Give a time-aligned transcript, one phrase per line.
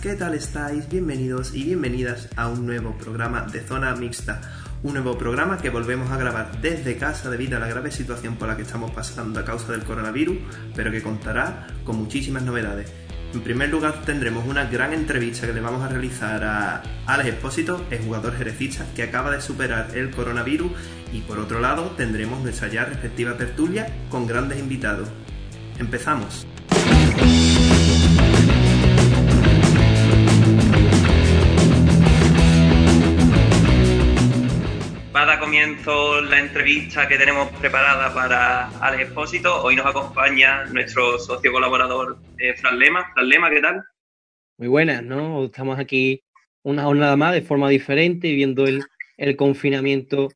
[0.00, 0.88] ¿qué tal estáis?
[0.88, 4.40] Bienvenidos y bienvenidas a un nuevo programa de Zona Mixta.
[4.82, 8.48] Un nuevo programa que volvemos a grabar desde casa debido a la grave situación por
[8.48, 10.38] la que estamos pasando a causa del coronavirus,
[10.74, 12.90] pero que contará con muchísimas novedades.
[13.34, 17.84] En primer lugar tendremos una gran entrevista que le vamos a realizar a Alex Espósito,
[17.90, 20.72] el jugador jerecista que acaba de superar el coronavirus
[21.12, 25.10] y por otro lado tendremos nuestra ya respectiva tertulia con grandes invitados.
[25.78, 26.46] Empezamos.
[35.14, 39.60] Va a dar comienzo la entrevista que tenemos preparada para Alex Expósito.
[39.60, 43.10] Hoy nos acompaña nuestro socio colaborador eh, Fran Lema.
[43.12, 43.84] Fran Lema, ¿qué tal?
[44.56, 45.46] Muy buenas, ¿no?
[45.46, 46.22] Estamos aquí
[46.62, 48.84] una jornada más de forma diferente viendo el,
[49.16, 50.28] el confinamiento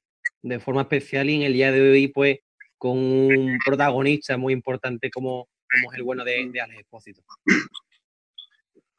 [0.43, 2.41] de forma especial y en el día de hoy pues
[2.77, 7.23] con un protagonista muy importante como, como es el bueno de, de Alex Expósito.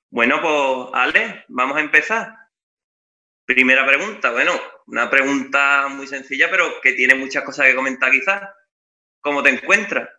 [0.10, 2.45] Bueno, pues Alex, vamos a empezar.
[3.46, 4.54] Primera pregunta, bueno,
[4.88, 8.42] una pregunta muy sencilla, pero que tiene muchas cosas que comentar quizás.
[9.22, 10.10] ¿Cómo te encuentras?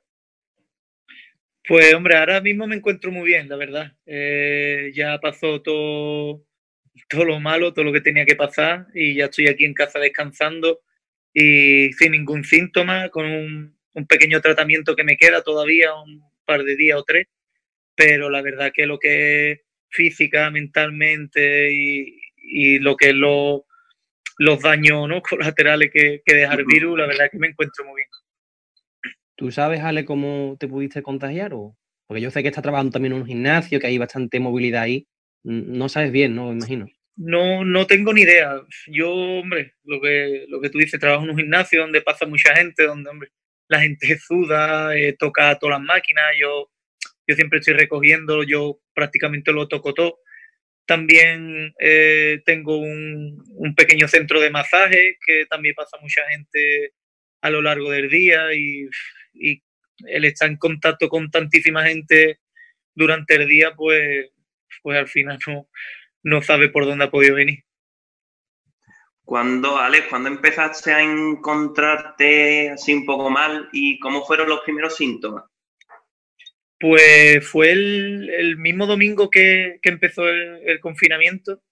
[1.67, 3.93] Pues hombre, ahora mismo me encuentro muy bien, la verdad.
[4.07, 6.45] Eh, ya pasó todo,
[7.09, 9.99] todo lo malo, todo lo que tenía que pasar y ya estoy aquí en casa
[9.99, 10.83] descansando
[11.33, 16.63] y sin ningún síntoma, con un, un pequeño tratamiento que me queda todavía, un par
[16.63, 17.27] de días o tres,
[17.97, 23.67] pero la verdad que lo que es física, mentalmente y, y lo que es lo,
[24.39, 25.23] los daños ¿no?
[25.29, 28.09] colaterales que, que deja el virus, la verdad que me encuentro muy bien.
[29.37, 31.53] ¿Tú sabes, Ale, cómo te pudiste contagiar?
[31.53, 31.77] O...
[32.07, 35.07] Porque yo sé que estás trabajando también en un gimnasio, que hay bastante movilidad ahí.
[35.45, 36.49] No sabes bien, ¿no?
[36.49, 36.87] Me imagino.
[37.17, 38.63] No, no tengo ni idea.
[38.87, 42.55] Yo, hombre, lo que, lo que tú dices, trabajo en un gimnasio donde pasa mucha
[42.57, 43.31] gente, donde, hombre,
[43.69, 46.71] la gente suda, eh, toca todas las máquinas, yo,
[47.27, 50.19] yo siempre estoy recogiendo, yo prácticamente lo toco todo.
[50.87, 56.93] También eh, tengo un, un, pequeño centro de masaje que también pasa mucha gente
[57.41, 58.89] a lo largo del día y,
[60.07, 62.41] el estar en contacto con tantísima gente
[62.95, 64.31] durante el día, pues,
[64.83, 65.69] pues al final no,
[66.23, 67.65] no sabe por dónde ha podido venir.
[69.25, 74.97] Cuando, Alex, cuando empezaste a encontrarte así un poco mal y cómo fueron los primeros
[74.97, 75.45] síntomas?
[76.79, 81.63] Pues fue el, el mismo domingo que, empezó el, confinamiento.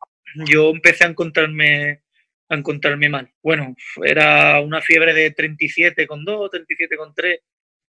[0.46, 2.02] Yo empecé a encontrarme,
[2.48, 3.30] a encontrarme mal.
[3.42, 7.40] Bueno, era una fiebre de 37,2, 37,3.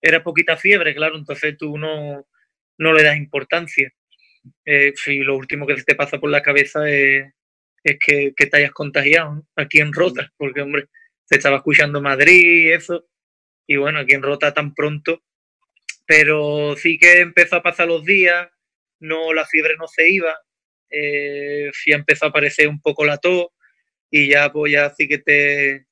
[0.01, 2.27] Era poquita fiebre, claro, entonces tú no,
[2.77, 3.91] no le das importancia.
[4.65, 7.33] Eh, y lo último que te pasa por la cabeza es,
[7.83, 9.47] es que, que, te hayas contagiado ¿no?
[9.55, 10.87] aquí en Rota, porque, hombre,
[11.25, 13.07] se estaba escuchando Madrid y eso.
[13.65, 15.23] Y bueno, aquí en Rota tan pronto
[16.07, 18.47] pero sí que empezó a pasar los días,
[18.99, 20.35] no la fiebre no se iba,
[20.89, 23.47] eh, ya empezó a aparecer un poco la tos
[24.09, 25.85] y ya pues ya sí que te,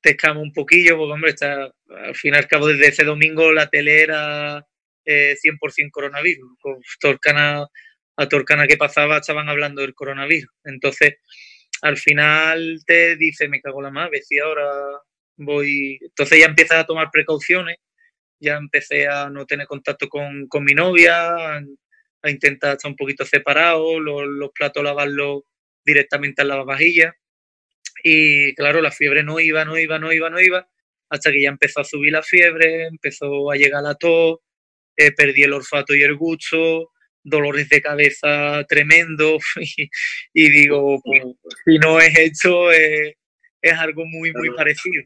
[0.00, 3.68] te un poquillo, porque hombre, está, al fin y al cabo desde ese domingo la
[3.68, 4.64] tele era
[5.04, 7.66] eh, 100% coronavirus, con Torcana,
[8.16, 11.16] a Torcana que pasaba estaban hablando del coronavirus, entonces
[11.82, 14.70] al final te dice, me cago la madre, si ahora
[15.36, 17.78] voy, entonces ya empiezas a tomar precauciones
[18.42, 21.62] ya empecé a no tener contacto con, con mi novia, a,
[22.22, 25.42] a, intentar estar un poquito separado, los, los platos lavarlos
[25.84, 27.14] directamente en la lavavajilla.
[28.02, 30.68] Y claro, la fiebre no iba, no iba, no iba, no iba,
[31.08, 34.38] hasta que ya empezó a subir la fiebre, empezó a llegar la tos,
[34.96, 36.90] eh, perdí el olfato y el gusto,
[37.22, 39.42] dolores de cabeza tremendos,
[39.76, 39.88] y,
[40.34, 41.22] y digo, pues,
[41.64, 43.16] si no es esto, eh,
[43.60, 45.04] es algo muy, muy parecido.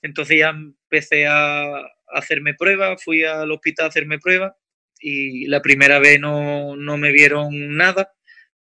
[0.00, 4.52] Entonces ya empecé a, hacerme pruebas, fui al hospital a hacerme pruebas
[5.00, 8.12] y la primera vez no, no me vieron nada,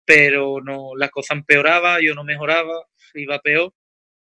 [0.05, 3.72] pero no, la cosa empeoraba, yo no mejoraba, iba peor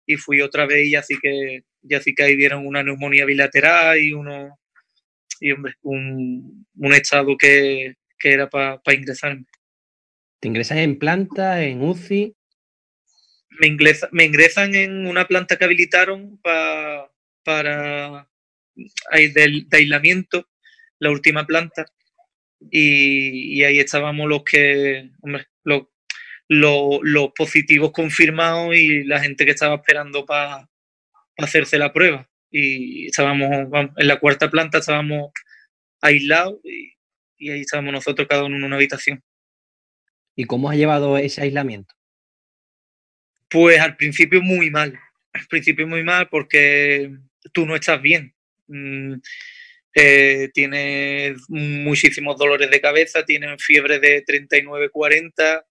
[0.06, 3.24] y fui otra vez y ya sí que, ya sí que ahí vieron una neumonía
[3.24, 4.58] bilateral y uno
[5.40, 9.44] y hombre, un, un estado que, que era para pa ingresarme.
[10.40, 12.34] ¿Te ingresas en planta, en UCI?
[13.60, 17.10] Me, ingresa, me ingresan en una planta que habilitaron pa,
[17.42, 18.28] para
[18.76, 20.48] de, de aislamiento,
[20.98, 21.86] la última planta,
[22.70, 25.84] y, y, ahí estábamos los que, hombre, los,
[26.48, 30.68] los, los, positivos confirmados y la gente que estaba esperando para
[31.36, 32.28] pa hacerse la prueba.
[32.50, 35.32] Y estábamos vamos, en la cuarta planta, estábamos
[36.00, 36.92] aislados y,
[37.36, 39.22] y, ahí estábamos nosotros cada uno en una habitación.
[40.34, 41.94] ¿Y cómo has llevado ese aislamiento?
[43.48, 44.98] Pues al principio muy mal.
[45.32, 47.10] Al principio muy mal porque
[47.52, 48.35] tú no estás bien.
[48.68, 49.14] Mm,
[49.94, 55.64] eh, tiene muchísimos dolores de cabeza, tiene fiebre de 39, 40,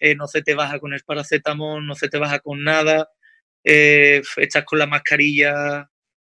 [0.00, 3.08] eh, no se te baja con el paracetamol, no se te baja con nada,
[3.64, 5.90] eh, estás con la mascarilla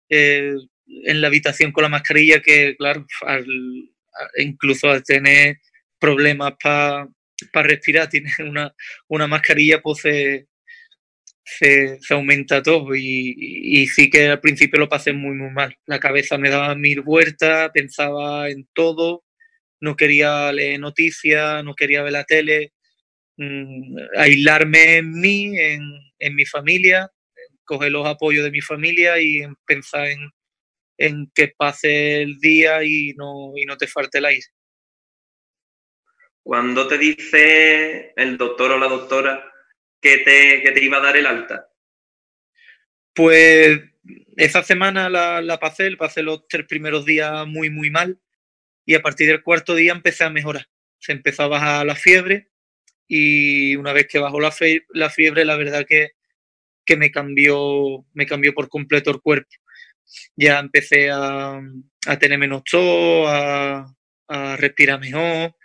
[0.09, 3.05] en la habitación con la mascarilla que, claro,
[4.37, 5.59] incluso al tener
[5.99, 7.07] problemas para
[7.53, 8.73] respirar, tienes una,
[9.07, 10.03] una mascarilla, pues
[11.43, 15.75] se, aumenta todo y, sí que al principio lo pasé muy, muy mal.
[15.85, 19.23] La cabeza me daba mil vueltas, pensaba en todo,
[19.81, 22.73] no quería leer noticias, no quería ver la tele,
[23.37, 25.81] mm, aislarme en mí, en,
[26.19, 27.09] en, mi familia,
[27.65, 30.29] coger los apoyos de mi familia y pensar en,
[30.97, 34.45] en que pase el día y no, y no te falte el aire.
[36.43, 39.48] Cuando te dice el doctor o la doctora
[40.01, 41.69] que te, te iba a dar el alta?
[43.13, 43.81] Pues
[44.37, 48.19] esa semana la, la pasé, pasé los tres primeros días muy, muy mal
[48.85, 50.67] y a partir del cuarto día empecé a mejorar.
[50.99, 52.49] Se empezó a bajar la fiebre
[53.07, 54.53] y una vez que bajó la,
[54.89, 56.11] la fiebre, la verdad que,
[56.85, 59.49] que me, cambió, me cambió por completo el cuerpo.
[60.35, 61.59] Ya empecé a,
[62.07, 63.93] a tener menos tos, a,
[64.27, 65.55] a respirar mejor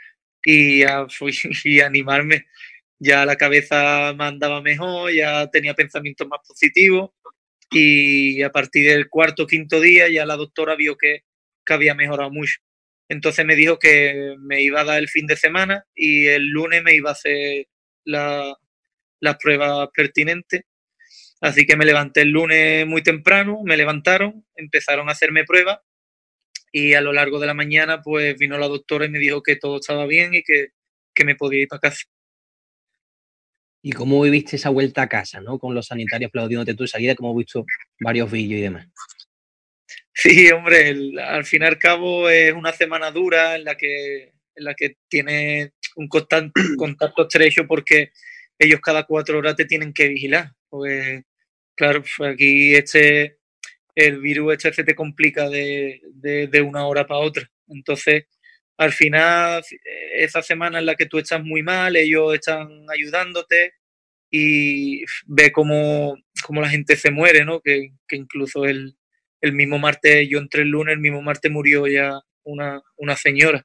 [0.43, 1.07] y a,
[1.65, 2.47] y a animarme
[2.99, 7.11] ya la cabeza me andaba mejor, ya tenía pensamientos más positivos
[7.71, 11.25] y a partir del cuarto quinto día ya la doctora vio que,
[11.67, 12.59] había mejorado mucho.
[13.09, 16.83] Entonces me dijo que me iba a dar el fin de semana y el lunes
[16.83, 17.67] me iba a hacer
[18.05, 18.57] las
[19.41, 20.63] pruebas pertinentes.
[21.41, 25.79] Así que me levanté el lunes muy temprano, me levantaron, empezaron a hacerme pruebas
[26.73, 29.57] y a lo largo de la mañana pues vino la doctora y me dijo que
[29.57, 30.69] todo estaba bien y que,
[31.15, 32.05] que me podía ir para casa.
[33.87, 35.59] ¿Y cómo viviste esa vuelta a casa, ¿no?
[35.59, 37.67] Con los sanitarios aplaudiéndote tu salida, como he visto
[38.01, 38.89] varios vídeos y demás.
[40.11, 44.65] Sí, hombre, al fin y al cabo es una semana dura en la que, en
[44.65, 48.13] la que tienes un constante, contacto estrecho porque
[48.59, 50.53] ellos cada cuatro horas te tienen que vigilar.
[50.71, 51.23] Pues,
[51.75, 53.37] claro, pues aquí este,
[53.95, 57.47] el virus este se te complica de, de una hora para otra.
[57.69, 58.25] Entonces,
[58.77, 59.63] al final,
[60.15, 63.75] esa semana en la que tú estás muy mal, ellos están ayudándote
[64.31, 66.17] y ve cómo,
[66.51, 67.61] la gente se muere, ¿no?
[67.61, 68.97] Que, incluso el,
[69.53, 72.83] mismo martes, yo entré el lunes, el mismo martes murió ya una,
[73.17, 73.65] señora.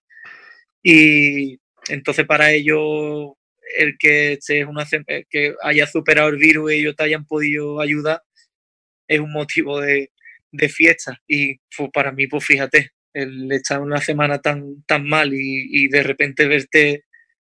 [0.83, 1.59] Y
[1.89, 3.33] entonces para ellos,
[3.77, 4.85] el que, una,
[5.29, 8.21] que haya superado el virus y ellos te hayan podido ayudar,
[9.07, 10.11] es un motivo de,
[10.51, 11.19] de fiesta.
[11.27, 11.59] Y
[11.93, 17.05] para mí, pues fíjate, el estar una semana tan, tan mal y, de repente verte,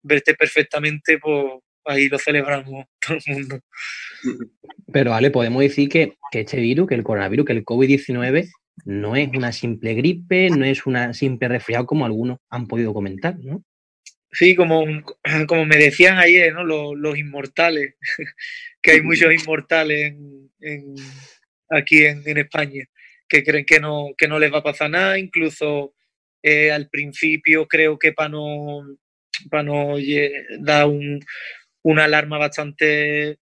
[0.01, 1.45] verte perfectamente, pues
[1.85, 3.59] ahí lo celebramos todo el mundo.
[4.91, 8.49] Pero vale, podemos decir que, este virus, que el coronavirus, que el COVID-19
[8.85, 13.37] no es una simple gripe, no es una simple resfriado como algunos han podido comentar,
[13.39, 13.63] ¿no?
[14.31, 14.85] Sí, como,
[15.47, 16.63] como me decían ayer, ¿no?
[16.63, 17.95] Los, inmortales,
[18.81, 20.15] que hay muchos inmortales
[21.69, 22.85] aquí en, en España
[23.29, 25.93] que creen que no, que no les va a pasar nada, incluso
[26.43, 28.81] eh, al principio creo que para no,
[29.49, 29.95] para no
[30.59, 31.19] dar un,
[31.83, 33.39] una alarma bastante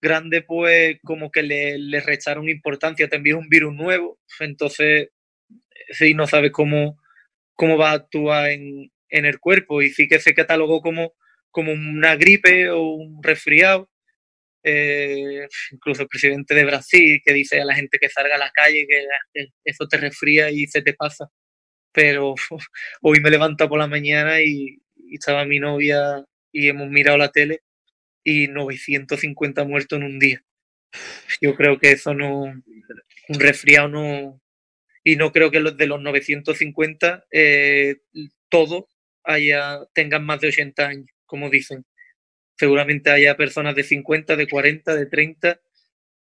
[0.00, 5.08] grande, pues como que le, le recharon importancia, también es un virus nuevo, entonces
[5.90, 6.98] sí no sabes cómo,
[7.54, 9.82] cómo va a actuar en, en el cuerpo.
[9.82, 11.14] Y sí que se catalogó como,
[11.50, 13.90] como una gripe o un resfriado
[14.68, 18.50] eh, incluso el presidente de Brasil, que dice a la gente que salga a la
[18.50, 21.28] calle que, eso te resfría y se te pasa.
[21.92, 22.34] Pero
[23.02, 24.78] hoy me levanto por la mañana y,
[25.12, 27.60] estaba mi novia y hemos mirado la tele
[28.24, 30.42] y 950 muertos en un día.
[31.40, 34.40] Yo creo que eso no, un resfriado no,
[35.04, 37.98] y no creo que los de los 950 eh,
[38.48, 38.86] todos
[39.22, 41.84] haya, tengan más de 80 años, como dicen
[42.56, 45.60] seguramente haya personas de 50, de 40, de 30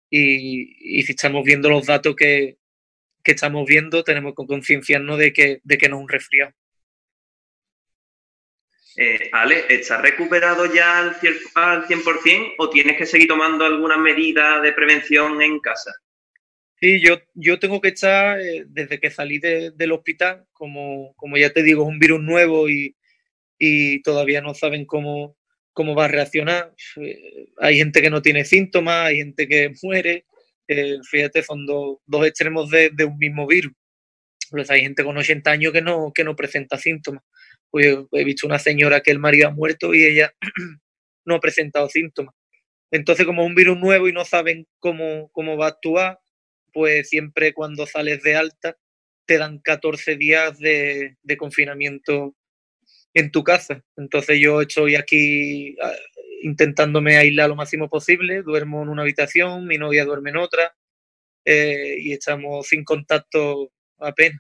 [0.10, 2.58] y, si estamos viendo los datos que,
[3.24, 6.54] estamos viendo, tenemos que concienciarnos de que, de que no es un resfriado.
[8.98, 14.74] Eh, Ale, ¿estás recuperado ya al 100% o tienes que seguir tomando alguna medida de
[14.74, 15.94] prevención en casa?
[16.76, 21.54] Sí, yo, yo tengo que estar, eh, desde que salí del hospital, como, como ya
[21.54, 22.98] te digo, es un virus nuevo y,
[23.58, 25.38] y todavía no saben cómo,
[25.74, 26.74] cómo va a reaccionar.
[26.98, 30.26] Eh, hay gente que no tiene síntomas, hay gente que muere.
[30.68, 33.74] Eh, fíjate, son dos extremos de, un mismo virus.
[34.50, 37.24] Pues hay gente con 80 años que no, presenta síntomas.
[37.70, 40.34] Pues he visto una señora que el marido ha muerto y ella
[41.26, 42.36] no ha presentado síntomas.
[42.92, 46.20] Entonces, como es un virus nuevo y no saben cómo, cómo va a actuar,
[46.74, 48.78] pues siempre cuando sales de alta
[49.26, 52.36] te dan 14 días de confinamiento
[53.14, 53.84] en tu casa.
[53.98, 55.94] Entonces yo estoy aquí ah,
[56.42, 60.74] intentándome aislar lo máximo posible, duermo en una habitación, mi novia duerme en otra
[61.46, 64.40] eh, y estamos sin contacto apenas.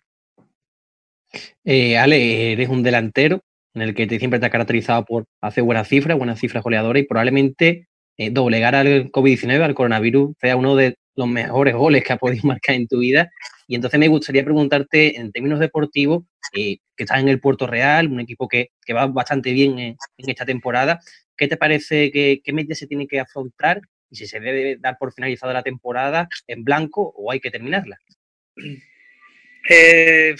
[1.63, 3.41] Eh, Ale, eres un delantero
[3.73, 7.03] en el que te, siempre te ha caracterizado por hacer buenas cifras, buenas cifras goleadoras
[7.03, 7.87] y probablemente
[8.17, 12.43] eh, doblegar al COVID-19, al coronavirus, sea uno de los mejores goles que ha podido
[12.47, 13.31] marcar en tu vida.
[13.67, 18.07] Y entonces me gustaría preguntarte, en términos deportivos, eh, que estás en el Puerto Real,
[18.07, 20.99] un equipo que, que va bastante bien en, esta temporada,
[21.37, 24.97] ¿qué te parece que qué medidas se tiene que afrontar y si se debe dar
[24.99, 27.97] por finalizada la temporada en blanco o hay que terminarla?
[29.69, 30.35] Eh,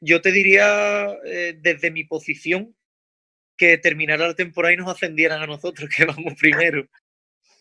[0.00, 2.74] yo te diría, eh, desde mi posición,
[3.56, 6.86] que terminara la temporada y nos ascendieran a nosotros, que vamos primero.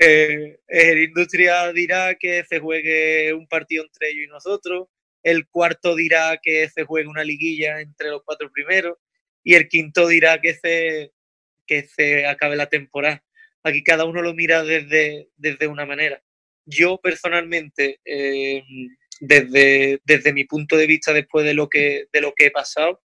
[0.05, 4.87] Eh, el Industria dirá que se juegue un partido entre ellos y nosotros.
[5.23, 8.97] El cuarto dirá que se juegue una liguilla entre los cuatro primeros.
[9.43, 11.13] Y el quinto dirá que se,
[11.65, 13.23] que se acabe la temporada.
[13.63, 16.21] Aquí cada uno lo mira desde, desde una manera.
[16.65, 18.61] Yo personalmente, eh,
[19.21, 23.01] desde, desde mi punto de vista, después de lo que, de lo que he pasado,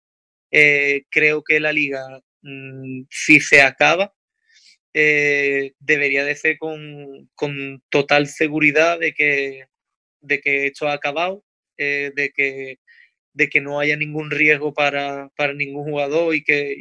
[0.51, 2.03] eh, creo que la liga,
[2.41, 4.15] mmm, si se acaba,
[4.99, 9.67] eh, debería de ser con, con, total seguridad de que,
[10.23, 11.45] de que esto ha acabado,
[11.77, 12.79] eh, de, que,
[13.35, 16.79] de que no haya ningún riesgo para, para ningún jugador y que,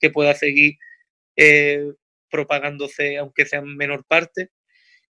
[0.00, 0.78] que pueda seguir
[1.36, 1.92] eh,
[2.30, 4.48] propagándose, aunque sea en menor parte.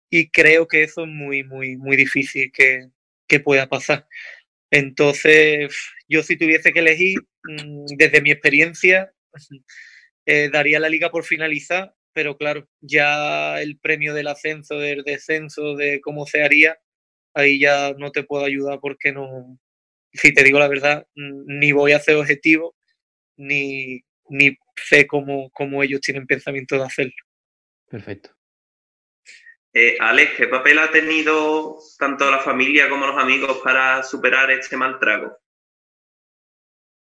[0.10, 2.88] Y creo que eso es muy, muy, muy difícil que,
[3.28, 4.08] que pueda pasar.
[4.72, 5.76] Entonces,
[6.10, 9.14] yo si tuviese que elegir, mm, desde mi experiencia,
[10.52, 16.00] daría la liga por finalizar, pero claro, ya el premio del ascenso, del descenso, de
[16.00, 16.80] cómo se haría,
[17.34, 19.60] ahí ya no te puedo ayudar porque no,
[20.14, 22.74] si te digo la verdad, ni voy a hacer objetivo,
[23.36, 27.14] ni, ni sé cómo, cómo ellos tienen pensamiento de hacerlo.
[27.90, 28.32] Perfecto.
[29.74, 34.78] Eh, Alex, ¿qué papel ha tenido tanto la familia como los amigos para superar este
[34.78, 35.38] mal trago?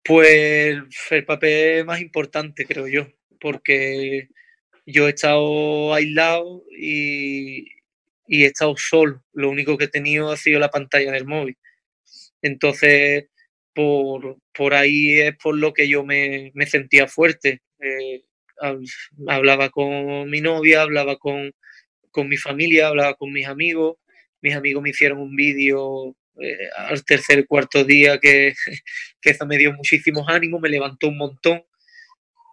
[0.02, 3.06] Pues el papel más importante, creo yo,
[3.38, 4.28] porque
[4.86, 7.66] yo he estado aislado y,
[8.26, 9.22] y, he estado solo.
[9.32, 11.56] Lo único que he tenido ha sido la pantalla del móvil.
[12.42, 13.26] Entonces,
[13.74, 17.62] por, por ahí es por lo que yo me, me sentía fuerte.
[17.80, 18.22] Eh,
[19.28, 21.52] hablaba con mi novia, hablaba con,
[22.10, 23.96] con mi familia, hablaba con mis amigos.
[24.42, 28.54] Mis amigos me hicieron un vídeo eh, al tercer cuarto día que,
[29.20, 31.64] que eso me dio muchísimos ánimos, me levantó un montón.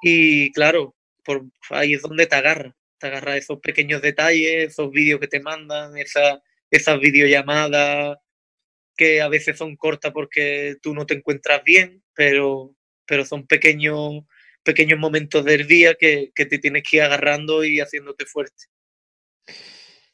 [0.01, 5.19] Y claro, por ahí es donde te agarra, te agarra esos pequeños detalles, esos vídeos
[5.19, 8.17] que te mandan, esa, esas videollamadas
[8.95, 12.75] que a veces son cortas porque tú no te encuentras bien, pero,
[13.05, 14.23] pero son pequeños,
[14.63, 18.65] pequeños momentos del día que, te tienes que ir agarrando y haciéndote fuerte.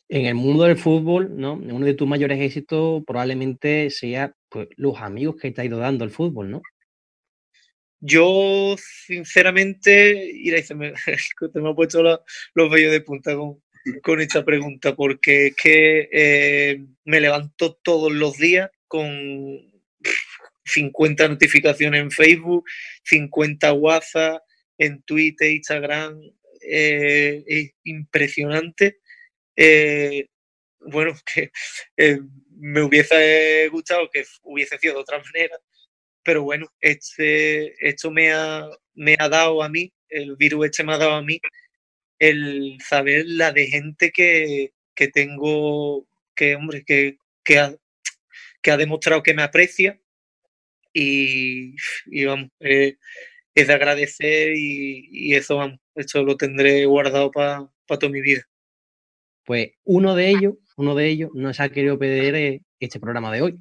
[0.10, 1.54] En el mundo del fútbol, ¿no?
[1.54, 6.06] Uno de tus mayores éxitos probablemente sea pues, los amigos que te ha ido dando
[6.06, 6.62] el fútbol, ¿no?
[8.00, 10.94] Yo, sinceramente, y se me,
[11.54, 12.04] te me ha puesto
[12.54, 18.38] los vellos de punta con, esta pregunta, porque es que eh, me levanto todos los
[18.38, 19.08] días con
[20.66, 22.66] 50 notificaciones en Facebook,
[23.04, 24.42] 50 WhatsApp,
[24.78, 26.20] en Twitter, Instagram.
[26.62, 29.00] Eh, es impresionante.
[29.56, 30.28] Eh,
[30.80, 31.52] bueno, que
[31.98, 32.20] eh,
[32.52, 35.58] me hubiese gustado que hubiese sido de otra manera,
[36.28, 40.94] pero bueno, este, esto me ha, me ha dado a mí, el virus este me
[40.94, 41.40] ha dado a mí
[42.20, 46.06] el saber la de gente que, que tengo,
[46.36, 47.74] que hombre, que, que, ha,
[48.62, 50.02] que ha demostrado que me aprecia
[50.92, 52.98] y, y vamos, eh,
[53.56, 58.20] es de agradecer y, y, eso, vamos, esto lo tendré guardado para pa toda mi
[58.20, 58.44] vida.
[59.46, 63.60] Pues uno de ellos, uno de ellos nos ha querido pedir este programa de hoy,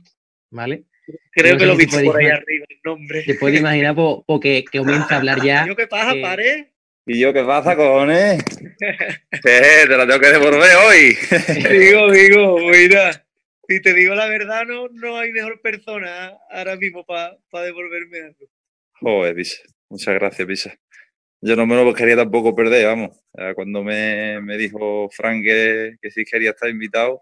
[0.51, 0.85] ¿vale?
[1.31, 3.23] Creo no que lo vi por ahí arriba el nombre.
[3.23, 5.67] Te puedes imaginar porque que comienza a hablar ya.
[5.69, 6.73] ¿Yo qué pasa, eh, pare?
[7.07, 8.43] ¿Y yo qué pasa, cojones?
[8.81, 11.17] eh, te la tengo que devolver hoy.
[11.79, 13.25] digo, digo, mira,
[13.69, 18.23] si te digo la verdad, no, no hay mejor persona ahora mismo para pa devolverme
[18.23, 18.49] algo.
[19.01, 19.63] Joder, Pisa.
[19.89, 20.75] Muchas gracias, Pisa.
[21.43, 23.21] Yo no me lo quería tampoco perder, vamos.
[23.55, 27.21] Cuando me, me dijo Frank que, que sí quería estar invitado,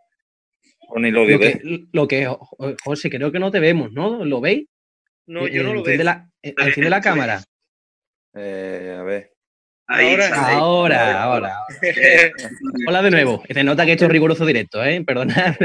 [1.00, 1.60] ni lo Lo que,
[1.92, 2.28] lo que,
[2.84, 4.24] José, creo que no te vemos, ¿no?
[4.24, 4.66] ¿Lo veis?
[5.26, 6.02] No, yo no lo veo.
[6.04, 7.42] la, eh, enciende la cámara.
[8.34, 9.30] Eh, a ver.
[9.86, 10.56] Ahí, Ahora, ahí.
[10.56, 11.56] Ahora, ahora.
[12.88, 13.42] Hola de nuevo.
[13.48, 15.02] Se nota que esto es riguroso directo, ¿eh?
[15.04, 15.56] Perdonad.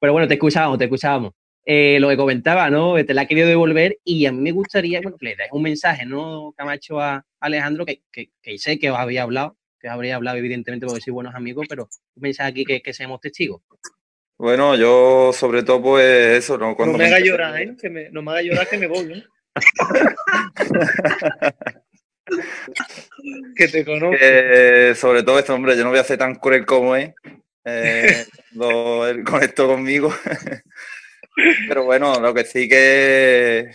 [0.00, 1.32] Pero bueno, te escuchábamos, te escuchábamos.
[1.64, 2.94] eh, lo que comentaba, ¿no?
[3.04, 6.04] Te la ha querido devolver y a mí me gustaría, bueno, le des un mensaje,
[6.06, 10.86] ¿no, Camacho, a Alejandro, que, que, sé que os había hablado, que habría hablado evidentemente
[10.86, 13.62] porque sois buenos amigos, pero un mensaje aquí que, que seamos testigos.
[14.38, 16.76] Bueno, yo sobre todo pues eso, ¿no?
[16.76, 17.76] Cuando no me haga llorar, ¿eh?
[17.80, 19.24] Que me, no me haga llorar que me voy, ¿eh?
[23.56, 24.16] que te conozco.
[24.94, 27.12] sobre todo esto, hombre, yo no voy a hacer tan cruel como es.
[27.64, 30.12] Eh, lo, él conectó conmigo.
[31.68, 33.70] Pero bueno, lo que sí que,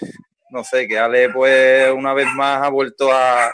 [0.52, 3.52] no sé, que Ale pues una vez más ha vuelto a,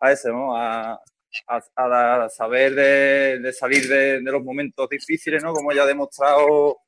[0.00, 0.56] a ese, ¿no?
[0.56, 0.98] A,
[1.46, 5.52] a, saber de, salir de, los momentos difíciles, ¿no?
[5.52, 6.78] Como ya ha demostrado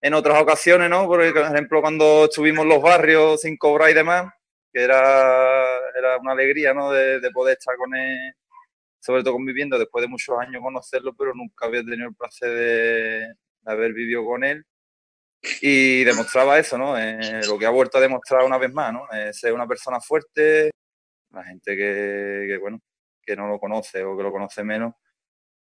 [0.00, 1.06] en otras ocasiones, ¿no?
[1.06, 4.32] Por ejemplo, cuando estuvimos los barrios sin cobrar y demás,
[4.72, 5.64] que era,
[5.98, 6.90] era una alegría, ¿no?
[6.90, 8.34] De, poder estar con él,
[9.00, 13.34] sobre todo conviviendo después de muchos años conocerlo, pero nunca había tenido el placer de
[13.64, 14.64] haber vivido con él
[15.60, 16.98] y demostraba eso, ¿no?
[16.98, 19.06] Eh, lo que ha vuelto a demostrar una vez más, ¿no?
[19.12, 20.70] Eh, ser una persona fuerte,
[21.30, 22.80] la gente que, bueno,
[23.26, 24.94] que no lo conoce o que lo conoce menos,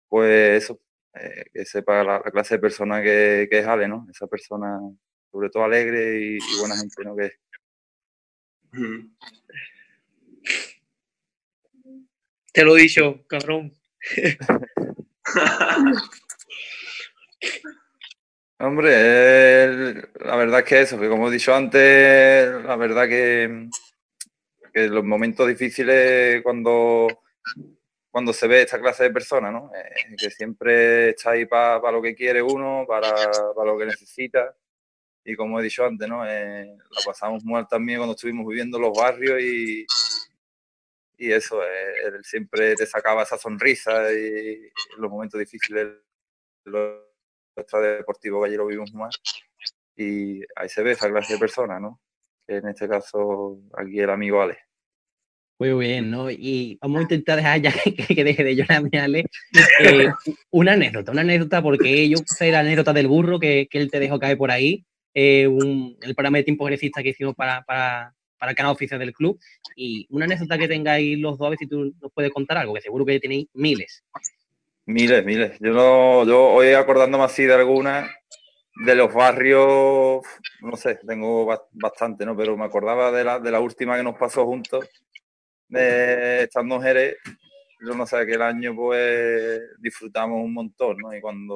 [0.07, 0.79] pues eso,
[1.15, 4.05] eh, que sepa la, clase de persona que, es Ale, ¿no?
[4.09, 4.79] Esa persona,
[5.31, 7.15] sobre todo alegre y, buena gente, ¿no?
[7.15, 7.31] Que
[12.53, 13.73] Te lo he dicho, cabrón.
[18.59, 23.69] Hombre, la verdad es que eso, que como he dicho antes, la verdad que,
[24.73, 27.07] que los momentos difíciles cuando,
[28.12, 29.72] cuando se ve esta clase de personas, ¿no?
[29.75, 33.13] Eh, que siempre está ahí para lo que quiere uno, para,
[33.63, 34.56] lo que necesita.
[35.24, 36.25] Y como he dicho antes, ¿no?
[36.27, 39.86] Eh, la pasamos mal también cuando estuvimos viviendo los barrios y,
[41.18, 45.88] y eso, eh, él siempre te sacaba esa sonrisa y en los momentos difíciles
[47.56, 49.16] deportivo que allí lo vimos más.
[49.96, 52.00] Y ahí se ve esa clase de persona, ¿no?
[52.48, 54.67] Que en este caso, aquí el amigo Ale.
[55.59, 56.29] Muy bien, ¿no?
[56.29, 57.72] Y vamos a intentar dejar ya
[58.07, 59.25] que, deje de llorar mi Ale.
[59.79, 60.09] Eh,
[60.51, 64.00] una anécdota, una anécdota, porque yo sé la anécdota del burro que, que él te
[64.00, 64.85] dejó caer por ahí.
[65.13, 69.00] Eh, un, el programa de tiempo grecista que hicimos para, para, para, el canal oficial
[69.00, 69.39] del club.
[69.75, 72.74] Y una anécdota que tengáis los dos, a ver si tú nos puedes contar algo,
[72.75, 74.03] que seguro que tenéis miles.
[74.85, 75.57] Miles, miles.
[75.59, 78.09] Yo no, yo hoy acordándome así de algunas
[78.85, 80.22] de los barrios,
[80.61, 82.37] no sé, tengo bastante, ¿no?
[82.37, 84.87] Pero me acordaba de la, de la última que nos pasó juntos,
[85.68, 87.18] de estando en Jerez.
[87.80, 91.14] Yo no sé, aquel año pues disfrutamos un montón, ¿no?
[91.16, 91.56] Y cuando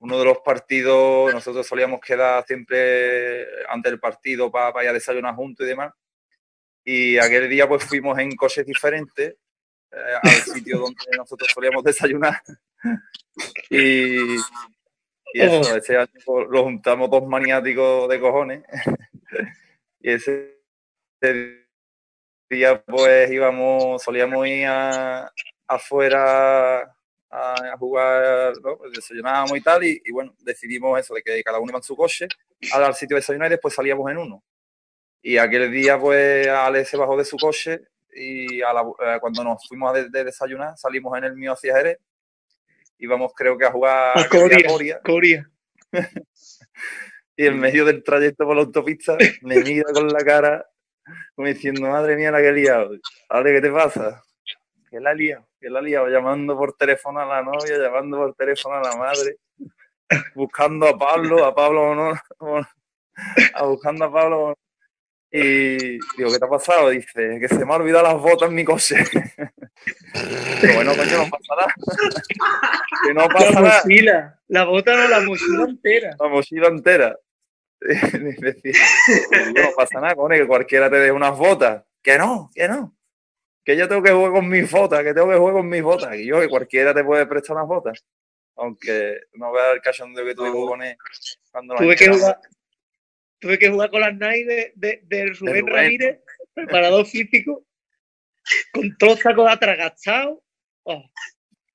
[0.00, 4.94] uno de los partidos, nosotros solíamos quedar siempre antes del partido para, para ir a
[4.94, 5.92] desayunar juntos y demás.
[6.84, 9.36] Y aquel día pues fuimos en coches diferentes
[9.90, 12.40] eh, al sitio donde nosotros solíamos desayunar.
[13.70, 14.36] y,
[15.34, 16.10] y eso, ese año
[16.48, 18.62] lo juntamos dos maniáticos de cojones.
[20.00, 20.62] y ese
[22.48, 24.66] día pues íbamos, solíamos ir
[25.66, 26.94] afuera
[27.30, 28.78] a, jugar, ¿no?
[28.78, 31.94] pues desayunábamos y tal, y, bueno, decidimos eso, de que cada uno iba en su
[31.94, 32.26] coche
[32.72, 34.42] al sitio de desayunar y después salíamos en uno.
[35.20, 37.80] Y aquel día pues Ale se bajó de su coche
[38.14, 41.76] y a la, eh, cuando nos fuimos a de, desayunar salimos en el mío hacia
[41.76, 41.98] Jerez.
[42.98, 45.00] Íbamos creo que a jugar a Coria.
[45.04, 45.50] Coria.
[47.36, 50.66] y en medio del trayecto por la autopista me mira con la cara
[51.34, 52.90] como diciendo, madre mía la que he liado.
[53.28, 54.22] Ale, ¿qué te pasa?
[54.90, 58.76] Que la liado, que la liado, llamando por teléfono a la novia, llamando por teléfono
[58.76, 59.36] a la madre,
[60.34, 62.12] buscando a Pablo, a Pablo no,
[63.54, 64.54] a buscando a Pablo
[65.30, 66.88] y digo, ¿qué te ha pasado?
[66.88, 68.96] Dice, que se me ha olvidado las botas en mi coche.
[70.60, 71.74] Pero bueno, coño, no pasa nada.
[73.06, 76.16] que no pasa la mochila, la bota no, la mochila entera.
[76.18, 77.16] La mochila entera.
[77.80, 81.84] no pasa nada, coño, que cualquiera te dé unas botas.
[82.02, 82.96] Que no, que no.
[83.64, 86.16] Que yo tengo que jugar con mis botas, que tengo que jugar con mis botas.
[86.16, 88.04] Y yo, que cualquiera te puede prestar unas botas.
[88.56, 90.96] Aunque no vea el cachondeo que tuve que poner
[91.52, 92.40] cuando Tuve que jugar,
[93.38, 96.20] tuve que jugar con las Nike de, de, Rubén, Ramírez,
[96.54, 97.64] preparador físico,
[98.72, 100.42] con todo saco atragachado.
[100.82, 101.04] Oh.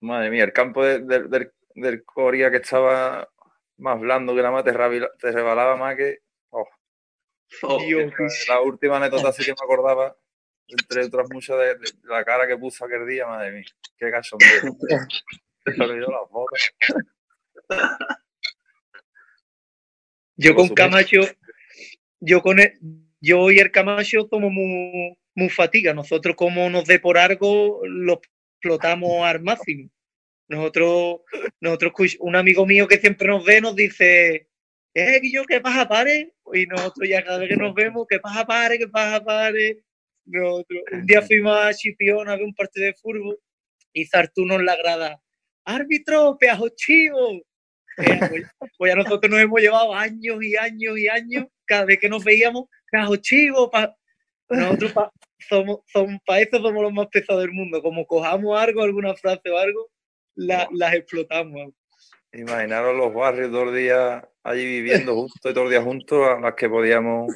[0.01, 1.07] Madre mía, el campo del,
[1.75, 3.29] del Coria que estaba
[3.83, 6.19] más blando que la más, te, rebalaba más que.
[6.49, 6.65] Oh.
[7.63, 7.79] oh
[8.47, 10.15] la última anécdota sí que me acordaba,
[10.67, 13.65] entre otras muchas, de, la cara que puso aquel día, madre mía,
[13.97, 14.47] qué cachondeo.
[15.65, 16.73] Se olvidó las botas.
[20.35, 21.21] Yo con Camacho,
[22.19, 22.73] yo con el,
[23.21, 25.93] yo y el Camacho somos muy, muy fatiga.
[25.93, 28.19] Nosotros como nos dé por algo, lo
[28.59, 29.89] explotamos al máximo.
[30.47, 31.21] Nosotros,
[31.61, 34.49] nosotros, un amigo mío que siempre nos ve nos dice,
[34.93, 36.33] eh, yo ¿qué pasa, pare?
[36.53, 38.77] Y nosotros ya cada vez que nos vemos, ¿qué pasa, pare?
[38.77, 39.83] ¿Qué pasa, pare?
[40.25, 43.39] Nosotros, un día fuimos a Chipión a ver un partido de fútbol
[43.91, 45.21] y Zartuno en la grada,
[45.65, 47.41] árbitro, peajo chivo.
[47.97, 48.43] Eh, pues,
[48.77, 52.23] pues, ya nosotros nos hemos llevado años y años y años, cada vez que nos
[52.23, 53.95] veíamos, peajo chivo, pa...
[54.49, 55.11] nosotros pa...
[55.47, 59.49] somos, somos, para eso somos los más pesados del mundo, como cojamos algo, alguna frase
[59.49, 59.91] o algo,
[60.35, 61.73] la, las explotamos.
[62.31, 66.53] Imaginaros los barrios los días allí viviendo justo y todos los días juntos a las
[66.55, 67.33] que podíamos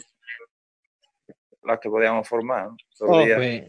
[1.64, 2.70] las que podíamos formar.
[3.02, 3.66] Oh, pues,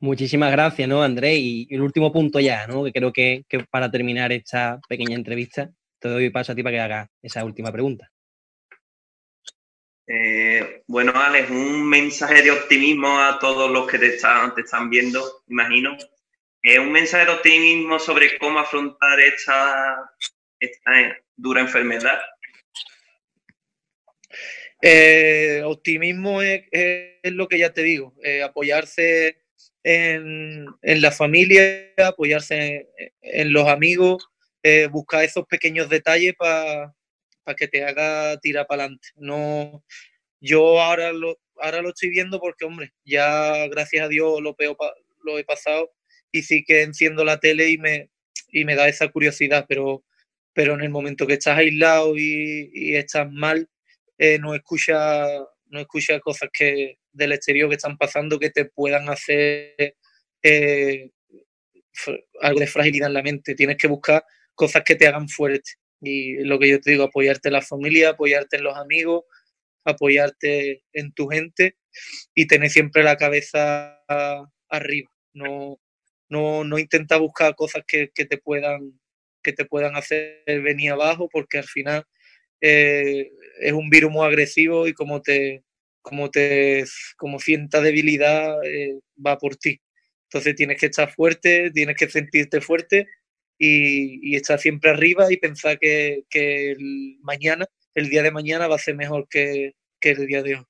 [0.00, 1.38] muchísimas gracias, ¿no, Andrés?
[1.38, 2.84] Y, el último punto ya, ¿no?
[2.84, 6.74] Que creo que, que, para terminar esta pequeña entrevista, te doy paso a ti para
[6.74, 8.10] que hagas esa última pregunta.
[10.06, 14.90] Eh, bueno, Alex, un mensaje de optimismo a todos los que te están, te están
[14.90, 15.96] viendo, imagino.
[16.64, 20.12] Un mensaje de optimismo sobre cómo afrontar esta,
[20.60, 22.20] esta dura enfermedad.
[24.80, 26.62] Eh, optimismo es,
[27.24, 29.42] lo que ya te digo, eh, apoyarse
[29.82, 32.88] en, en, la familia, apoyarse
[33.20, 34.28] en, los amigos,
[34.62, 36.94] eh, buscar esos pequeños detalles para
[37.42, 39.08] pa que te haga tirar para adelante.
[39.16, 39.84] No,
[40.40, 44.76] yo ahora lo, ahora lo estoy viendo porque, hombre, ya gracias a Dios lo, peo,
[45.24, 45.90] lo he pasado
[46.32, 48.10] y sí que enciendo la tele y me,
[48.48, 50.04] y me da esa curiosidad, pero,
[50.52, 53.68] pero en el momento que estás aislado y, y estás mal,
[54.18, 55.26] eh, no escucha
[55.72, 59.96] no escucha cosas que del exterior que están pasando que te puedan hacer
[60.42, 61.10] eh,
[62.40, 63.54] algo de fragilidad en la mente.
[63.54, 65.72] Tienes que buscar cosas que te hagan fuerte.
[66.00, 69.24] Y lo que yo te digo, apoyarte en la familia, apoyarte en los amigos,
[69.84, 71.76] apoyarte en tu gente
[72.34, 73.98] y tener siempre la cabeza
[74.68, 75.10] arriba.
[75.32, 75.80] No,
[76.32, 78.98] no, no intenta buscar cosas que, te puedan
[79.42, 82.04] que te puedan hacer venir abajo porque al final
[82.60, 85.64] eh, es un virus muy agresivo y como te,
[86.00, 86.84] como te,
[87.16, 89.80] como sienta debilidad, eh, va por ti.
[90.28, 93.08] Entonces tienes que estar fuerte, tienes que sentirte fuerte
[93.58, 98.78] y, estar siempre arriba y pensar que, el mañana, el día de mañana va a
[98.78, 100.64] ser mejor que el día de hoy.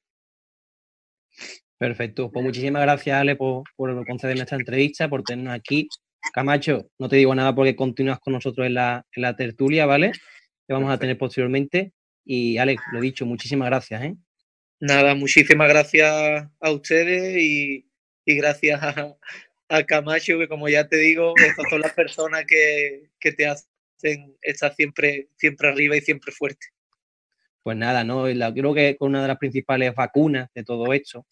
[1.83, 2.31] Perfecto.
[2.31, 5.89] Pues muchísimas gracias, Ale, por, por concedernos esta entrevista, por tenernos aquí.
[6.33, 10.13] Camacho, no te digo nada porque continúas con nosotros en la, en la tertulia, ¿vale?
[10.65, 11.93] Que vamos a tener posteriormente.
[12.25, 14.01] Y Alex, lo dicho, muchísimas gracias.
[14.01, 14.15] ¿eh?
[14.79, 17.91] Nada, muchísimas gracias a ustedes y,
[18.27, 19.17] y gracias a,
[19.69, 24.37] a, Camacho, que como ya te digo, estas son las personas que, que te hacen
[24.41, 26.65] estar siempre, siempre arriba y siempre fuerte.
[27.65, 28.25] Pues nada, ¿no?
[28.25, 31.25] Creo que una de las principales vacunas de todo esto,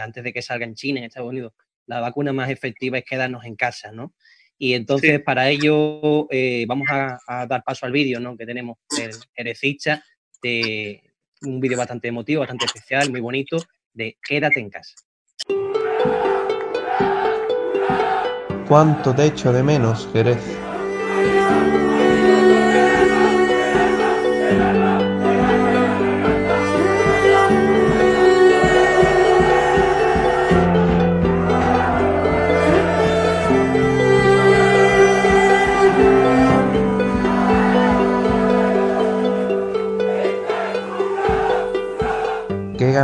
[0.00, 1.52] antes de que salga en China, en Estados Unidos,
[1.86, 4.14] la vacuna más efectiva es quedarnos en casa, ¿no?
[4.58, 5.18] Y entonces sí.
[5.18, 8.36] para ello eh, vamos a, a, dar paso al vídeo ¿no?
[8.36, 10.04] que tenemos del Herecista,
[10.40, 11.02] de
[11.42, 13.56] un vídeo bastante emotivo, bastante especial, muy bonito,
[13.92, 14.94] de Quédate en casa.
[18.68, 20.71] ¿Cuánto te echo de menos, Jerez?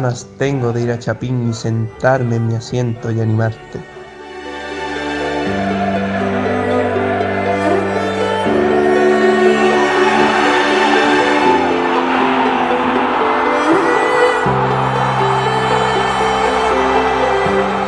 [0.01, 3.81] Ganas tengo de ir a Chapín y sentarme en mi asiento y animarte.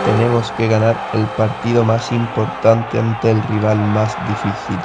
[0.04, 4.80] Tenemos que ganar el partido más importante ante el rival más difícil.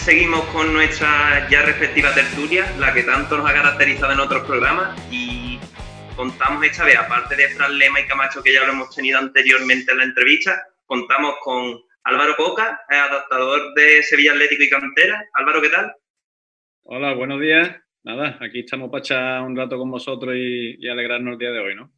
[0.00, 4.98] Seguimos con nuestra ya respectiva tertulia, la que tanto nos ha caracterizado en otros programas
[5.12, 5.58] y
[6.16, 9.92] contamos esta vez, aparte de Fran Lema y Camacho, que ya lo hemos tenido anteriormente
[9.92, 15.22] en la entrevista, contamos con Álvaro Coca, adaptador de Sevilla Atlético y Cantera.
[15.34, 15.92] Álvaro, ¿qué tal?
[16.84, 17.70] Hola, buenos días.
[18.02, 21.74] Nada, aquí estamos para echar un rato con vosotros y, alegrarnos el día de hoy,
[21.74, 21.92] ¿no?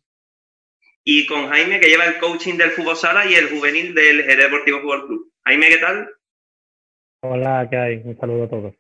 [1.05, 4.51] Y con Jaime, que lleva el coaching del fútbol sala y el juvenil del Jerez
[4.51, 5.33] Deportivo Fútbol Club.
[5.45, 6.09] Jaime, ¿qué tal?
[7.25, 8.03] Hola, ¿qué hay?
[8.05, 8.75] Un saludo a todos.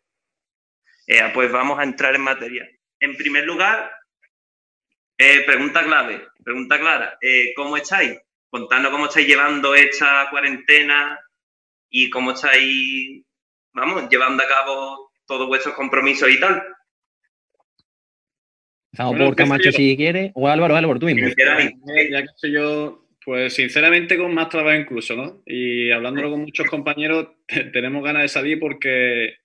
[1.06, 2.68] Eh, pues vamos a entrar en materia.
[2.98, 3.88] En primer lugar,
[5.16, 7.18] eh, pregunta clave, pregunta clara.
[7.20, 8.18] Eh, ¿Cómo estáis?
[8.50, 11.20] Contadnos cómo estáis llevando esta cuarentena
[11.88, 13.24] y cómo estáis,
[13.72, 16.64] vamos, llevando a cabo todos vuestros compromisos y tal.
[18.90, 21.28] Estamos por Camacho si quiere, o Álvaro, Álvaro, tú mismo.
[21.28, 25.42] Ya que soy yo, pues sinceramente con más trabajo incluso, ¿no?
[25.46, 27.28] Y hablándolo con muchos compañeros,
[27.72, 29.36] tenemos ganas de salir porque,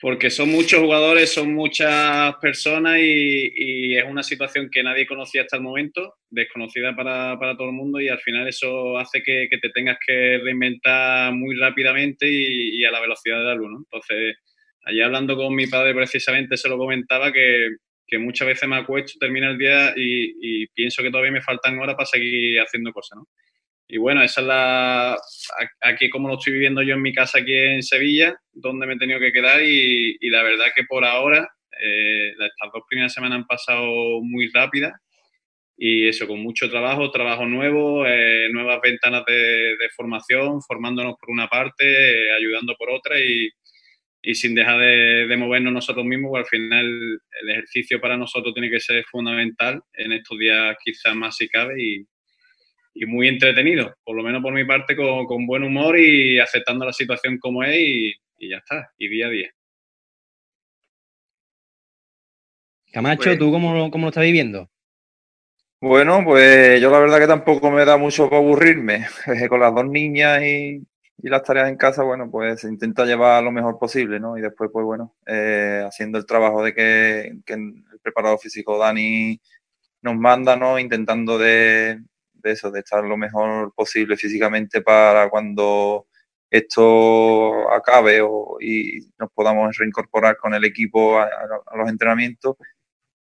[0.00, 5.58] porque son muchos jugadores, son muchas personas y, es una situación que nadie conocía hasta
[5.58, 9.98] el momento, desconocida para, todo el mundo y al final eso hace que, te tengas
[10.06, 13.78] que reinventar muy rápidamente y, a la velocidad de la luz, ¿no?
[13.78, 14.36] Entonces,
[14.84, 17.68] allí hablando con mi padre precisamente se lo comentaba que,
[18.12, 21.94] que muchas veces me acuesto, termina el día y, pienso que todavía me faltan horas
[21.94, 23.28] para seguir haciendo cosas, ¿no?
[23.88, 25.16] Y bueno, esa es la.
[25.80, 28.98] Aquí, como lo estoy viviendo yo en mi casa aquí en Sevilla, donde me he
[28.98, 31.48] tenido que quedar, y, la verdad que por ahora,
[31.82, 34.92] eh, estas dos primeras semanas han pasado muy rápidas,
[35.74, 41.48] y eso, con mucho trabajo, trabajo nuevo, eh, nuevas ventanas de, formación, formándonos por una
[41.48, 43.48] parte, eh, ayudando por otra, y,
[44.22, 48.70] y sin dejar de, movernos nosotros mismos, porque al final el ejercicio para nosotros tiene
[48.70, 52.06] que ser fundamental en estos días quizás más si cabe y,
[53.06, 57.38] muy entretenido, por lo menos por mi parte con, buen humor y aceptando la situación
[57.38, 59.50] como es y, ya está, y día a día.
[62.92, 64.70] Camacho, pues ¿tú cómo, cómo lo estás viviendo?
[65.80, 69.06] Bueno, pues yo la verdad que tampoco me da mucho para aburrirme.
[69.48, 70.86] Con las dos niñas y,
[71.18, 74.36] y las tareas en casa, bueno, pues intenta llevar lo mejor posible, ¿no?
[74.38, 79.40] Y después, pues bueno, eh, haciendo el trabajo de que, el preparado físico Dani
[80.02, 80.78] nos manda, ¿no?
[80.78, 82.00] Intentando de,
[82.42, 86.06] eso, de estar lo mejor posible físicamente para cuando
[86.50, 88.20] esto acabe
[88.60, 91.28] y nos podamos reincorporar con el equipo a,
[91.76, 92.56] los entrenamientos.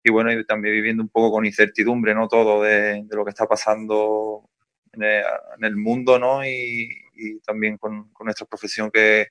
[0.04, 2.28] Y bueno, y también viviendo un poco con incertidumbre, ¿no?
[2.28, 4.50] Todo de, lo que está pasando
[4.94, 5.04] en
[5.64, 6.46] el, mundo, ¿no?
[6.46, 6.90] Y,
[7.22, 9.28] y también con, nuestra profesión que es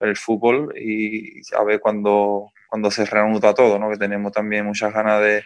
[0.00, 3.90] el fútbol y a ver cuando, cuando se reanuda todo, ¿no?
[3.90, 5.42] que tenemos también muchas ganas de,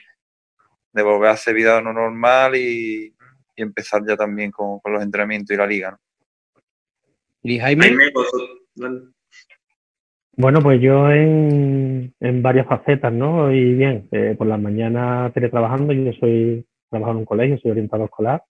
[1.02, 3.14] volver a hacer vida no normal y,
[3.56, 5.90] empezar ya también con, los entrenamientos y la liga.
[5.90, 5.98] ¿no?
[7.42, 7.94] ¿Y Jaime?
[10.40, 13.52] Bueno, pues yo en, en, varias facetas, ¿no?
[13.52, 18.04] Y bien, eh, por las mañanas teletrabajando, yo soy, trabajo en un colegio, soy orientado
[18.04, 18.42] escolar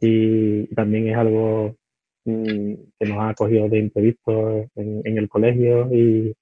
[0.00, 1.76] y también es algo
[2.24, 6.34] que nos ha acogido de imprevisto en, el colegio y,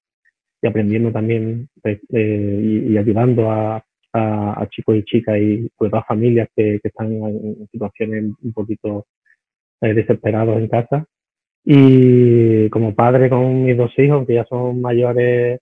[0.63, 3.83] aprendiendo también pues, eh, y, ayudando a,
[4.69, 9.07] chicos y chicas y sobre todo a familias que, están en situaciones un poquito
[9.81, 11.05] eh, desesperados en casa.
[11.63, 15.59] Y como padre con mis dos hijos, que ya son mayores,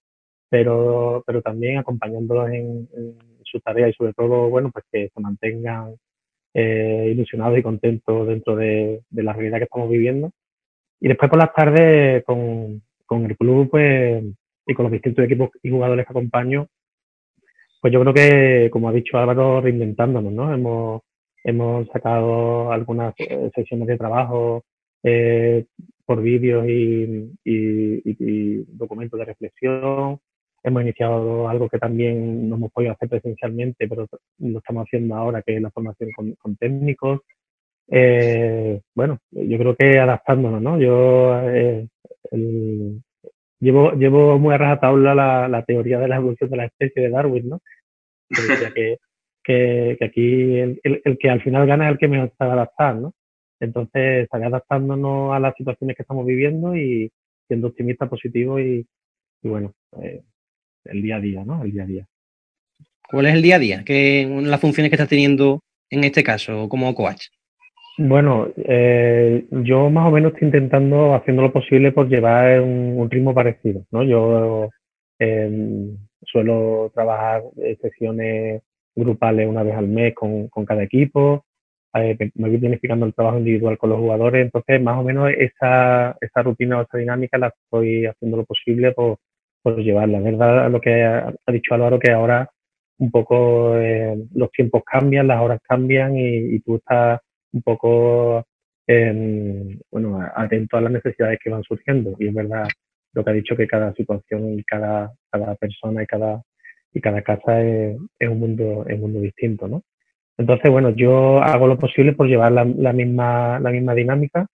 [0.49, 5.21] pero, pero también acompañándolos en, en sus tareas y sobre todo, bueno, pues que se
[5.21, 5.95] mantengan
[6.54, 10.32] eh, ilusionados y contentos dentro de, la realidad que estamos viviendo.
[11.00, 14.24] Y después por las tardes con, el club pues,
[14.66, 16.68] y con los distintos equipos y jugadores que acompaño,
[17.82, 20.54] pues yo creo que, como ha dicho Álvaro, reinventándonos, ¿no?
[20.54, 21.02] Hemos,
[21.44, 24.66] hemos sacado algunas eh, sesiones de trabajo
[25.04, 25.66] eh,
[26.06, 30.20] por vídeos y, y, documentos de reflexión.
[30.63, 34.08] Hemos iniciado algo que también no hemos podido hacer presencialmente, pero
[34.39, 37.22] lo estamos haciendo ahora, que es la formación con, técnicos.
[37.88, 40.80] Eh, bueno, yo creo que adaptándonos, ¿no?
[40.80, 41.88] Yo eh,
[43.60, 47.10] llevo, llevo muy a rajatabla la, la teoría de la evolución de la especie de
[47.10, 47.62] Darwin, ¿no?
[48.30, 48.38] Que,
[49.43, 52.95] que, que, aquí el, el, que al final gana es el que mejor sabe adaptar,
[52.95, 53.13] ¿no?
[53.60, 57.12] Entonces, estaré adaptándonos a las situaciones que estamos viviendo y
[57.48, 58.88] siendo optimista, positivo y,
[59.41, 60.22] y bueno, eh,
[60.86, 61.63] el día a día, ¿no?
[61.63, 62.06] El día a día.
[63.10, 63.84] ¿Cuál es el día a día?
[63.84, 67.28] ¿Qué las funciones que estás teniendo en este caso como coach?
[67.98, 73.34] Bueno, eh, yo más o menos estoy intentando haciendo lo posible por llevar un, ritmo
[73.34, 74.04] parecido, ¿no?
[74.04, 74.70] Yo
[75.20, 77.42] em, suelo trabajar
[77.82, 78.62] sesiones
[78.96, 81.44] grupales una vez al mes con, cada equipo.
[81.96, 86.15] eh, me voy planificando el trabajo individual con los jugadores, entonces más o menos esa,
[86.22, 89.18] esa rutina o esa dinámica la estoy haciendo lo posible por,
[89.62, 90.19] por llevarla.
[90.19, 92.50] La verdad, lo que ha, dicho Álvaro, que ahora
[92.98, 97.22] un poco eh, los tiempos cambian, las horas cambian y, y tú estás
[97.54, 98.45] un poco
[99.91, 102.15] bueno, atento a las necesidades que van surgiendo.
[102.17, 102.67] Y es verdad
[103.13, 106.41] lo que ha dicho que cada situación y cada, cada persona y cada,
[106.93, 109.84] y cada casa es, es un mundo, es un mundo distinto, ¿no?
[110.38, 114.48] Entonces, bueno, yo hago lo posible por llevar la, la misma, la misma dinámica,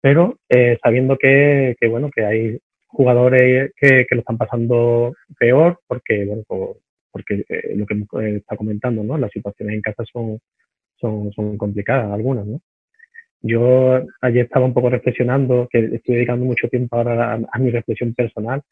[0.00, 2.58] pero eh, sabiendo que, que, bueno, que hay
[2.96, 6.42] jugadores que, lo están pasando peor, porque, bueno,
[7.10, 9.18] porque eh, lo que eh, está comentando, ¿no?
[9.18, 10.40] Las situaciones en casa son,
[10.98, 12.60] son, complicadas, algunas, ¿no?
[13.42, 18.14] Yo ayer estaba un poco reflexionando, que estoy dedicando mucho tiempo ahora a, mi reflexión
[18.14, 18.62] personal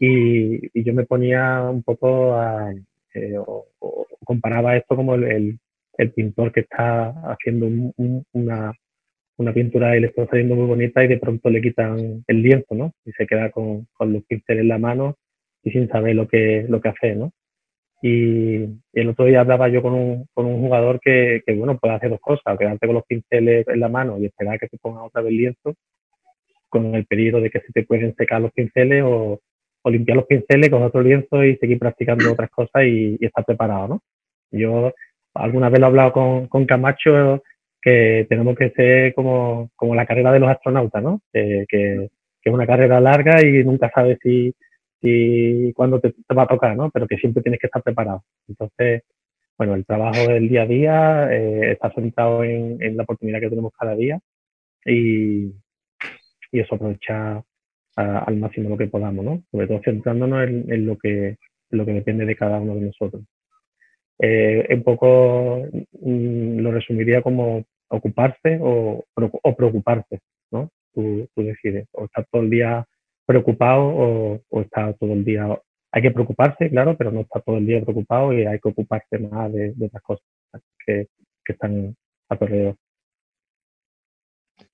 [0.00, 2.72] y, yo me ponía un poco a,
[3.14, 3.66] eh, o,
[4.24, 5.58] comparaba esto como el,
[5.96, 8.74] el, pintor que está haciendo un, una,
[9.38, 12.74] una pintura y le está saliendo muy bonita y de pronto le quitan el lienzo,
[12.74, 12.92] ¿no?
[13.04, 15.16] Y se queda con, con los pinceles en la mano
[15.62, 17.32] y sin saber lo que, lo que hace, ¿no?
[18.02, 21.94] Y, el otro día hablaba yo con un, con un jugador que, que, bueno, puede
[21.94, 25.02] hacer dos cosas, quedarte con los pinceles en la mano y esperar que te ponga
[25.04, 25.74] otra vez lienzo,
[26.68, 29.40] con el pedido de que se te pueden secar los pinceles o,
[29.82, 33.44] o limpiar los pinceles con otro lienzo y seguir practicando otras cosas y, y estar
[33.44, 34.02] preparado, ¿no?
[34.50, 34.92] Yo
[35.34, 37.42] alguna vez lo he hablado con, con Camacho
[37.80, 41.20] que tenemos que ser como, como la carrera de los astronautas, ¿no?
[41.32, 42.10] que, que
[42.42, 44.54] es una carrera larga y nunca sabes si,
[45.00, 46.90] y cuándo te, te, va a tocar, ¿no?
[46.90, 48.24] Pero que siempre tienes que estar preparado.
[48.48, 49.02] Entonces,
[49.56, 53.50] bueno, el trabajo del día a día eh, está centrado en, en, la oportunidad que
[53.50, 54.20] tenemos cada día
[54.84, 55.52] y,
[56.52, 57.42] y eso aprovechar
[57.96, 59.42] a, al máximo lo que podamos, ¿no?
[59.50, 61.38] Sobre todo centrándonos en, en, lo, que, en
[61.78, 63.22] lo que depende de cada uno de nosotros.
[64.20, 65.62] Eh, un poco
[66.00, 70.70] mm, lo resumiría como ocuparse o, o preocuparse, ¿no?
[70.92, 72.84] Tú, tú decides, o estar todo el día
[73.26, 75.46] preocupado o, o, está todo el día.
[75.92, 79.18] Hay que preocuparse, claro, pero no está todo el día preocupado y hay que ocuparse
[79.18, 80.24] más de, de cosas
[80.84, 81.06] que,
[81.44, 81.94] que están
[82.28, 82.76] a tu alrededor.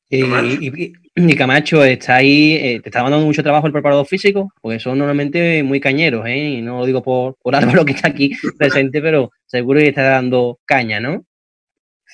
[0.09, 4.53] Y, y, y, Camacho, está ahí, eh, te está mandando mucho trabajo el preparador físico,
[4.61, 6.37] porque son normalmente muy cañeros, ¿eh?
[6.37, 10.03] Y no lo digo por, por Álvaro que está aquí presente, pero seguro que está
[10.03, 11.25] dando caña, ¿no?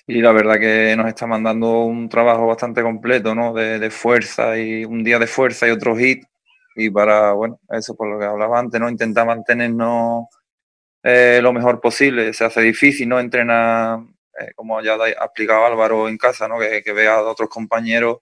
[0.07, 3.53] Y la verdad que nos está mandando un trabajo bastante completo, ¿no?
[3.53, 6.25] De, de, fuerza y un día de fuerza y otro hit.
[6.77, 8.89] Y para, bueno, eso por lo que hablaba antes, ¿no?
[8.89, 10.27] Intentar mantenernos
[11.03, 12.33] eh, lo mejor posible.
[12.33, 13.21] Se hace difícil, ¿no?
[13.21, 14.01] Entrenar,
[14.41, 16.59] eh, como ya ha explicado Álvaro en casa, ¿no?
[16.59, 18.19] Que, que vea a otros compañeros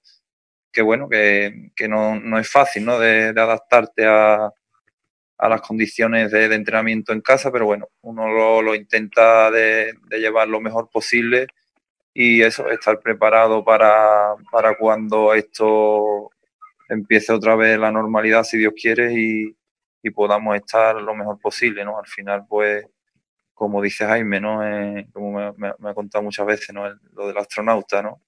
[0.72, 2.98] que, bueno, que, que no, no, es fácil, ¿no?
[2.98, 4.50] De, de adaptarte a,
[5.38, 9.94] a, las condiciones de, de, entrenamiento en casa, pero bueno, uno lo, lo intenta de,
[10.08, 11.46] de llevar lo mejor posible
[12.14, 16.30] y eso, estar preparado para, para cuando esto
[16.88, 19.56] empiece otra vez la normalidad, si Dios quiere, y,
[20.02, 21.98] y podamos estar lo mejor posible, ¿no?
[21.98, 22.86] Al final, pues,
[23.58, 24.64] como dice Jaime, ¿no?
[24.66, 26.88] Eh, como me, ha contado muchas veces, ¿no?
[27.12, 28.22] Lo del astronauta, ¿no?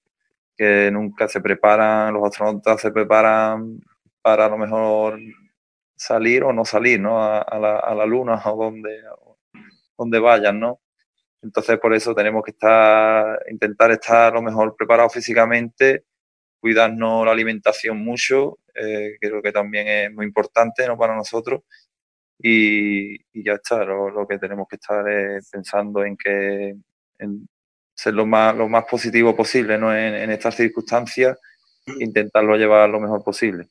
[0.57, 3.79] Que nunca se preparan, los astronautas se preparan
[4.21, 5.19] para a lo mejor
[5.95, 7.23] salir o no salir, ¿no?
[7.23, 9.01] A, a, la, a luna o donde,
[9.97, 10.81] donde vayan, ¿no?
[11.41, 16.05] Entonces, por eso tenemos que estar, intentar estar lo mejor preparado físicamente,
[16.59, 20.97] cuidarnos la alimentación mucho, eh, creo que también es muy importante ¿no?
[20.97, 21.61] para nosotros.
[22.43, 26.75] Y, y ya está, lo, lo, que tenemos que estar es pensando en que
[27.19, 27.47] en
[27.93, 29.95] ser lo más, lo más positivo posible ¿no?
[29.95, 31.37] en, en estas circunstancias,
[31.99, 33.67] intentarlo llevar lo mejor posible.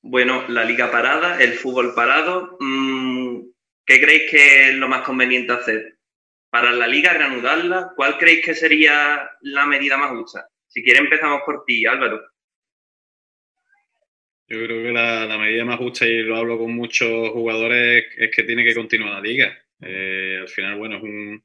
[0.00, 3.40] Bueno, la liga parada, el fútbol parado, mmm,
[3.84, 5.98] ¿qué creéis que es lo más conveniente hacer?
[6.52, 10.46] para la liga reanudarla, ¿cuál creéis que sería la medida más justa?
[10.68, 12.20] Si quiere empezamos por ti, Álvaro.
[14.52, 18.42] Yo creo que la, medida más justa, y lo hablo con muchos jugadores, es que
[18.42, 19.58] tiene que continuar la liga.
[19.80, 21.42] Eh, al final, bueno, es un,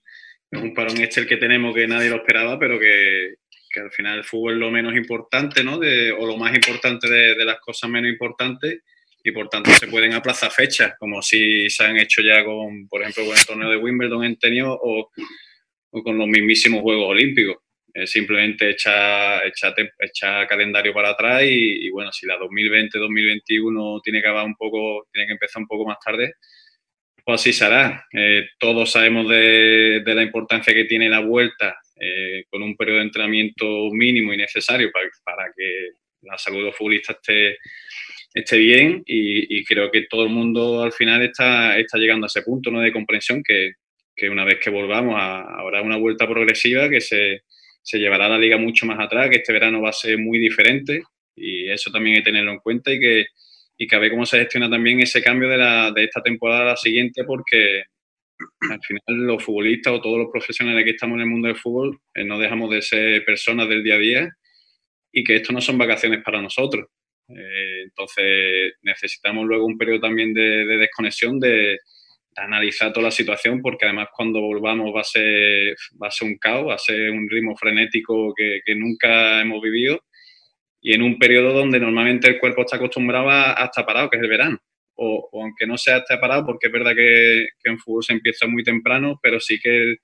[0.52, 3.36] es un parón este el que tenemos que nadie lo esperaba, pero que,
[3.78, 5.76] al final el fútbol es lo menos importante, ¿no?
[5.76, 8.82] O lo más importante de, las cosas menos importantes
[9.24, 13.04] y por tanto se pueden aplazar fechas, como si se han hecho ya con, por
[13.04, 15.12] ejemplo, con el torneo de Wimbledon en tenis o,
[15.92, 17.56] o con los mismísimos Juegos Olímpicos.
[18.06, 24.30] Simplemente echar, echar, echar, calendario para atrás y, bueno, si la 2020-2021 tiene que
[25.12, 26.34] tiene que empezar un poco más tarde,
[27.28, 28.06] pues así será.
[28.14, 33.04] Eh, todos sabemos de, la importancia que tiene la vuelta eh, con un periodo de
[33.04, 34.90] entrenamiento mínimo y necesario
[35.26, 35.90] para, que
[36.22, 37.58] la salud de los futbolistas esté
[38.34, 42.44] esté bien y, creo que todo el mundo al final está, está llegando a ese
[42.44, 42.80] punto ¿no?
[42.80, 43.74] de comprensión que,
[44.16, 47.42] que una vez que volvamos habrá una vuelta progresiva que se,
[47.88, 51.04] se llevará la liga mucho más atrás, que este verano va a ser muy diferente
[51.34, 53.28] y eso también hay que tenerlo en cuenta y que,
[53.78, 56.64] y que a ver cómo se gestiona también ese cambio de, la, de esta temporada
[56.64, 57.84] a la siguiente porque
[58.70, 61.98] al final los futbolistas o todos los profesionales que estamos en el mundo del fútbol
[62.14, 64.30] eh, no dejamos de ser personas del día a día
[65.14, 66.88] y que esto no son vacaciones para nosotros.
[67.30, 71.80] Eh, entonces necesitamos luego un periodo también de, desconexión, de,
[72.38, 76.38] analizar toda la situación, porque además cuando volvamos va a ser, va a ser un
[76.38, 80.04] caos, va a ser un ritmo frenético que, nunca hemos vivido
[80.82, 84.24] y en un periodo donde normalmente el cuerpo está acostumbrado a, estar parado, que es
[84.24, 84.60] el verano.
[84.96, 88.48] O, aunque no sea estar parado, porque es verdad que, que en fútbol se empieza
[88.48, 90.00] muy temprano, pero sí que el,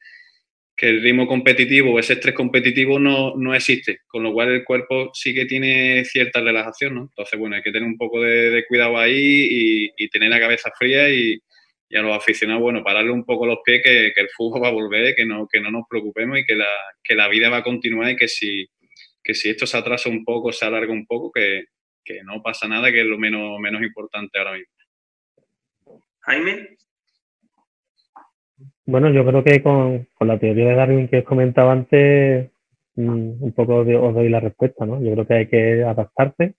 [0.75, 5.11] que el ritmo competitivo, ese estrés competitivo no, no, existe, con lo cual el cuerpo
[5.13, 7.01] sí que tiene cierta relajación, ¿no?
[7.03, 11.09] Entonces, bueno, hay que tener un poco de, cuidado ahí y, tener la cabeza fría
[11.09, 11.39] y,
[11.95, 15.15] a los aficionados, bueno, pararle un poco los pies que, el fútbol va a volver,
[15.15, 16.67] que no, que no nos preocupemos y que la,
[17.03, 18.67] que la vida va a continuar y que si,
[19.23, 21.65] que si esto se atrasa un poco, se alarga un poco, que,
[22.03, 24.73] que no pasa nada, que es lo menos, menos importante ahora mismo.
[26.21, 26.77] Jaime.
[28.85, 32.49] Bueno, yo creo que con, la teoría de Darwin que os comentaba antes,
[32.95, 35.01] mm, un poco os doy la respuesta, ¿no?
[35.01, 36.55] Yo creo que hay que adaptarse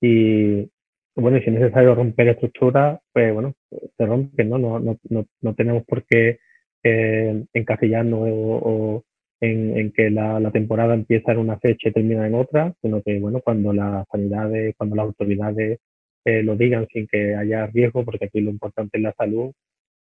[0.00, 0.68] y,
[1.14, 3.54] bueno, si es necesario romper estructuras, pues bueno,
[3.96, 4.58] se rompen, ¿no?
[4.58, 6.38] No, no, no, no tenemos por qué
[6.82, 9.04] eh, encasillarnos o,
[9.40, 13.18] en, que la, la, temporada empieza en una fecha y termina en otra, sino que,
[13.18, 15.80] bueno, cuando las sanidades, cuando las autoridades
[16.24, 19.52] eh, lo digan sin que haya riesgo, porque aquí lo importante es la salud,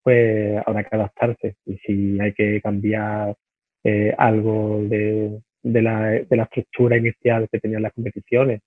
[0.03, 1.57] pues habrá que adaptarse.
[1.67, 3.37] Y si hay que cambiar
[3.85, 8.61] eh, algo de, de, la, de la estructura inicial que tenían las competiciones,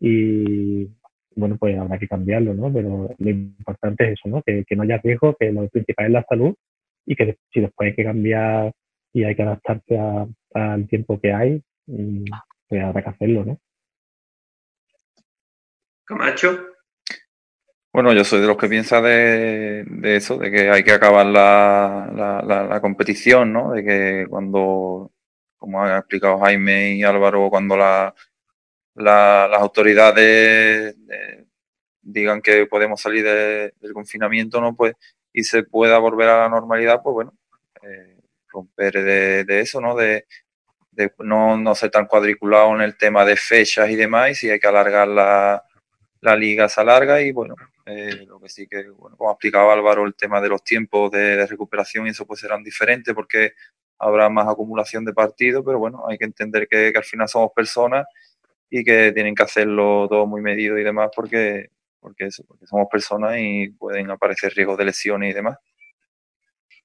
[0.00, 0.88] y
[1.36, 2.72] bueno, pues habrá que cambiarlo, ¿no?
[2.72, 4.42] Pero lo importante es eso, ¿no?
[4.42, 6.54] Que, que no haya riesgo, que lo principal es la salud
[7.06, 8.72] y que si después hay que cambiar
[9.12, 9.98] y hay que adaptarse
[10.54, 12.24] al tiempo que hay, mm,
[12.68, 13.58] pues habrá que hacerlo, ¿no?
[16.04, 16.72] Camacho.
[17.92, 22.40] Bueno, yo soy de los que piensa de, eso, de que hay que acabar la,
[22.44, 23.72] la, competición, ¿no?
[23.72, 25.12] De que cuando,
[25.58, 28.14] como ha explicado Jaime y Álvaro, cuando la,
[28.94, 31.44] las autoridades eh,
[32.00, 34.74] digan que podemos salir del confinamiento, ¿no?
[34.74, 34.94] Pues,
[35.32, 37.34] y se pueda volver a la normalidad, pues bueno,
[37.82, 38.18] eh,
[38.48, 39.02] romper
[39.46, 39.96] de, eso, ¿no?
[39.96, 40.26] De,
[40.90, 44.50] de no, no ser tan cuadriculado en el tema de fechas y demás, y si
[44.50, 45.64] hay que alargar la,
[46.22, 49.70] la liga se alarga y bueno, eh, lo que sí que, bueno, como ha explicado
[49.70, 53.52] Álvaro, el tema de los tiempos de, recuperación y eso pues serán diferentes porque
[53.98, 58.06] habrá más acumulación de partidos, pero bueno, hay que entender que, al final somos personas
[58.74, 61.68] y que tienen que hacerlo todo muy medido y demás porque,
[62.00, 65.58] porque, somos personas y pueden aparecer riesgos de lesiones y demás.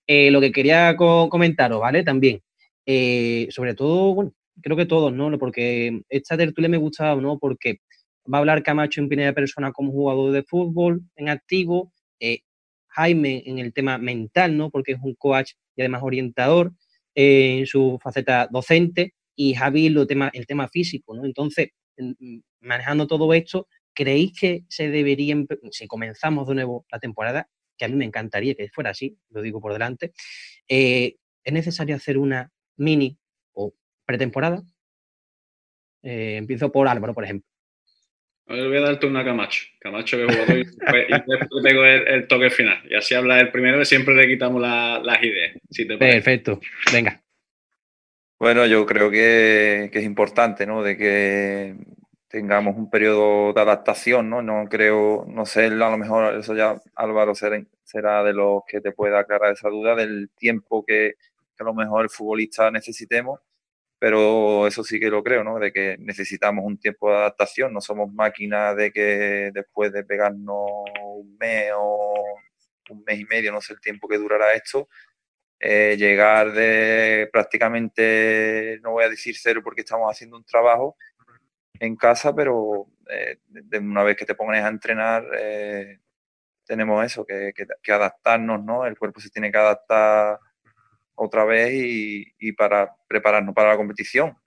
[0.06, 2.04] Eh, lo que quería comentaros, ¿vale?
[2.04, 2.44] También,
[2.86, 5.40] eh, sobre todo, bueno, creo que todos, ¿no?
[5.40, 7.40] Porque esta tertulia me gustaba, ¿no?
[7.40, 7.80] Porque
[8.32, 12.42] va a hablar Camacho en primera persona como jugador de fútbol en activo, eh,
[12.90, 14.72] Jaime en el tema mental, ¿no?
[14.72, 16.74] Porque es un coach y además orientador
[17.16, 21.24] en su faceta docente y Javi lo tema, el tema físico, ¿no?
[21.24, 21.70] Entonces,
[22.60, 25.38] manejando todo esto, ¿creéis que se debería,
[25.72, 29.42] si comenzamos de nuevo la temporada, que a mí me encantaría que fuera así, lo
[29.42, 30.12] digo por delante,
[30.68, 33.18] eh, es necesario hacer una mini
[33.54, 33.74] o
[34.06, 34.62] pretemporada?
[36.02, 37.50] empiezo por Álvaro, por ejemplo
[38.48, 39.66] voy a darte una Camacho.
[39.80, 42.82] Camacho que jugador y, después tengo el, toque final.
[42.90, 45.58] Y así habla el primero y siempre le quitamos las ideas.
[46.00, 46.60] Perfecto.
[46.92, 47.22] Venga.
[48.40, 50.84] Bueno, yo creo que, es importante, ¿no?
[50.84, 51.76] De que
[52.28, 54.42] tengamos un periodo de adaptación, ¿no?
[54.44, 58.92] No creo, no sé, a lo mejor eso ya Álvaro será, de los que te
[58.92, 61.16] pueda aclarar esa duda del tiempo que,
[61.56, 63.40] que a lo mejor el futbolista necesitemos
[64.00, 65.60] pero eso sí que lo creo, ¿no?
[65.60, 70.70] De que necesitamos un tiempo de adaptación, no somos máquinas de que después de pegarnos
[71.16, 72.14] un mes o
[72.90, 74.88] un mes y medio, no sé el tiempo que durará esto,
[75.60, 80.96] eh, llegar de prácticamente, no voy a decir cero porque estamos haciendo un trabajo
[81.80, 86.00] en casa, pero eh, de una vez que te pones a entrenar, eh,
[86.66, 88.86] tenemos eso, que, que adaptarnos, ¿no?
[88.86, 90.40] El cuerpo se tiene que adaptar
[91.16, 94.38] otra vez y, para prepararnos para la competición.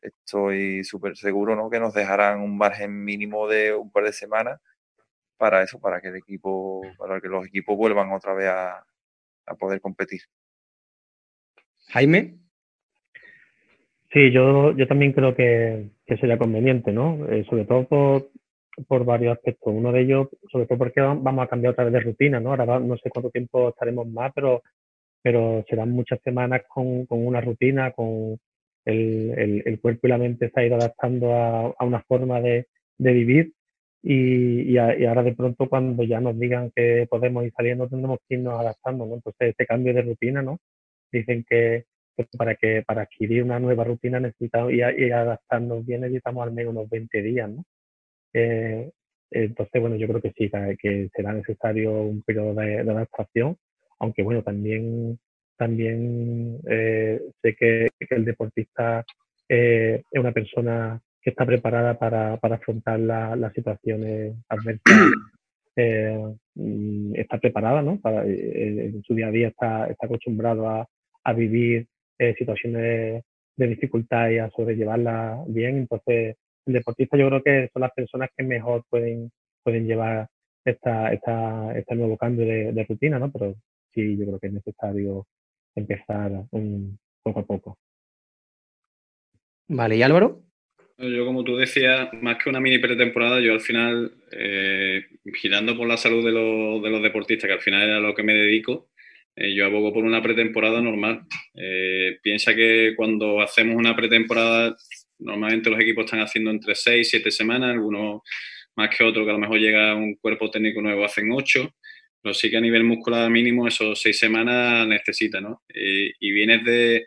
[0.00, 1.68] Estoy súper seguro ¿no?
[1.68, 4.60] que nos dejarán un margen mínimo de un par de semanas
[5.36, 8.86] para eso, para que el equipo, para que los equipos vuelvan otra vez a,
[9.54, 10.20] poder competir.
[11.88, 12.36] Jaime.
[14.12, 17.26] Sí, yo, yo también creo que, sería conveniente, ¿no?
[17.30, 18.30] Eh, sobre todo por,
[18.88, 19.72] por, varios aspectos.
[19.74, 22.50] Uno de ellos, sobre todo porque vamos a cambiar otra vez de rutina, ¿no?
[22.50, 24.62] Ahora no sé cuánto tiempo estaremos más, pero
[25.26, 28.38] pero serán muchas semanas con, con una rutina, con
[28.84, 32.68] el, el, cuerpo y la mente se ha ido adaptando a, a una forma de,
[32.96, 33.52] de vivir
[34.02, 38.36] y, y, ahora de pronto cuando ya nos digan que podemos ir saliendo tendremos que
[38.36, 39.14] irnos adaptando, ¿no?
[39.14, 40.58] Entonces este cambio de rutina, ¿no?
[41.12, 41.84] Dicen que
[42.38, 46.72] para que para adquirir una nueva rutina necesitamos y, y adaptarnos bien necesitamos al menos
[46.72, 47.64] unos 20 días, ¿no?
[48.32, 48.90] Eh,
[49.30, 53.56] entonces, bueno, yo creo que sí, que será necesario un periodo de, adaptación,
[53.98, 55.18] aunque bueno, también,
[55.56, 59.04] también eh, sé que, el deportista
[59.48, 61.00] eh, es una persona
[61.30, 64.82] está preparada para, para afrontar las situaciones adversas.
[66.58, 68.00] Mm, está preparada, ¿no?
[68.00, 70.88] Para, en su día a día está, está acostumbrado a,
[71.22, 71.86] a vivir
[72.38, 73.22] situaciones
[73.56, 75.76] de dificultad y a sobrellevarla bien.
[75.76, 79.30] Entonces, el deportista yo creo que son las personas que mejor pueden,
[79.62, 80.28] pueden llevar
[80.64, 83.30] esta, esta, este nuevo cambio de, rutina, ¿no?
[83.30, 83.54] Pero
[83.94, 85.26] sí, yo creo que es necesario
[85.74, 86.32] empezar
[87.22, 87.78] poco a poco.
[89.68, 90.42] Vale, ¿y Álvaro?
[90.98, 95.86] Yo, como tú decías, más que una mini pretemporada, yo al final, eh, girando por
[95.86, 98.32] la salud de los, de los deportistas, que al final es a lo que me
[98.32, 98.88] dedico,
[99.36, 101.26] eh, yo abogo por una pretemporada normal.
[101.54, 104.74] Eh, piensa que cuando hacemos una pretemporada
[105.18, 108.22] Normalmente los equipos están haciendo entre 6, 7 semanas, algunos
[108.76, 111.74] más que otros que a lo mejor llega un cuerpo técnico nuevo, hacen 8,
[112.22, 115.62] pero sí que a nivel muscular mínimo esos 6 semanas necesita, ¿no?
[115.68, 117.06] y vienes de,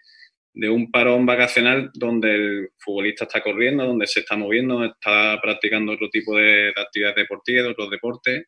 [0.60, 5.94] de un parón vacacional donde el futbolista está corriendo, donde se está moviendo, está practicando
[5.94, 8.44] otro tipo de, actividades deportivas, de otros deportes,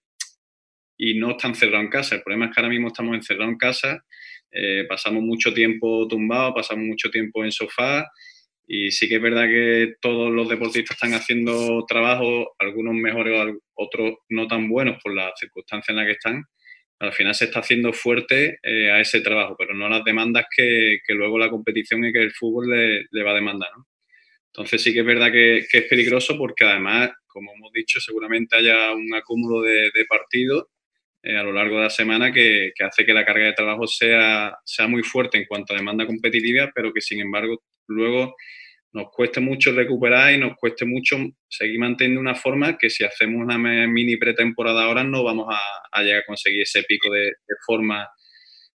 [0.98, 2.16] y no está encerrado en casa.
[2.16, 4.04] El problema es que ahora mismo estamos encerrados en casa,
[4.52, 8.06] eh, pasamos mucho tiempo tumbados, pasamos mucho tiempo en sofá
[8.68, 14.16] y sí que es verdad que todos los deportistas están haciendo trabajos, algunos mejores, otros
[14.28, 16.44] no tan buenos por las circunstancias en las que están.
[17.02, 20.46] Al final se está haciendo fuerte eh, a ese trabajo, pero no a las demandas
[20.56, 23.70] que, luego la competición y que el fútbol le, va a demandar.
[23.76, 23.88] ¿no?
[24.54, 28.92] Entonces sí que es verdad que, es peligroso porque además, como hemos dicho, seguramente haya
[28.92, 30.68] un acúmulo de, partidos
[31.24, 33.88] eh, a lo largo de la semana que, que, hace que la carga de trabajo
[33.88, 38.36] sea, sea muy fuerte en cuanto a demanda competitiva, pero que sin embargo luego
[38.94, 41.18] nos cueste mucho recuperar y nos cueste mucho
[41.48, 46.22] seguir manteniendo una forma que si hacemos una mini pretemporada ahora no vamos a, llegar
[46.22, 47.34] a conseguir ese pico de,
[47.66, 48.08] forma.